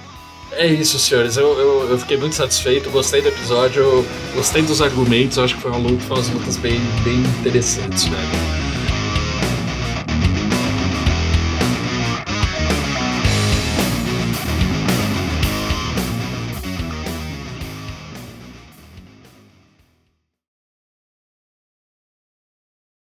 É 0.51 0.67
isso, 0.67 0.97
senhores. 0.97 1.35
Eu, 1.35 1.47
eu, 1.59 1.89
eu 1.89 1.97
fiquei 1.97 2.15
muito 2.15 2.35
satisfeito, 2.35 2.89
gostei 2.89 3.21
do 3.21 3.27
episódio, 3.27 4.05
gostei 4.33 4.61
dos 4.61 4.81
argumentos. 4.81 5.35
Eu 5.37 5.43
acho 5.43 5.55
que 5.55 5.61
foi 5.61 5.71
uma 5.71 5.79
luta, 5.79 6.01
foi 6.05 6.17
umas 6.17 6.29
lutas 6.29 6.57
bem, 6.57 6.79
bem 7.03 7.17
interessantes, 7.41 8.05
velho. 8.05 8.64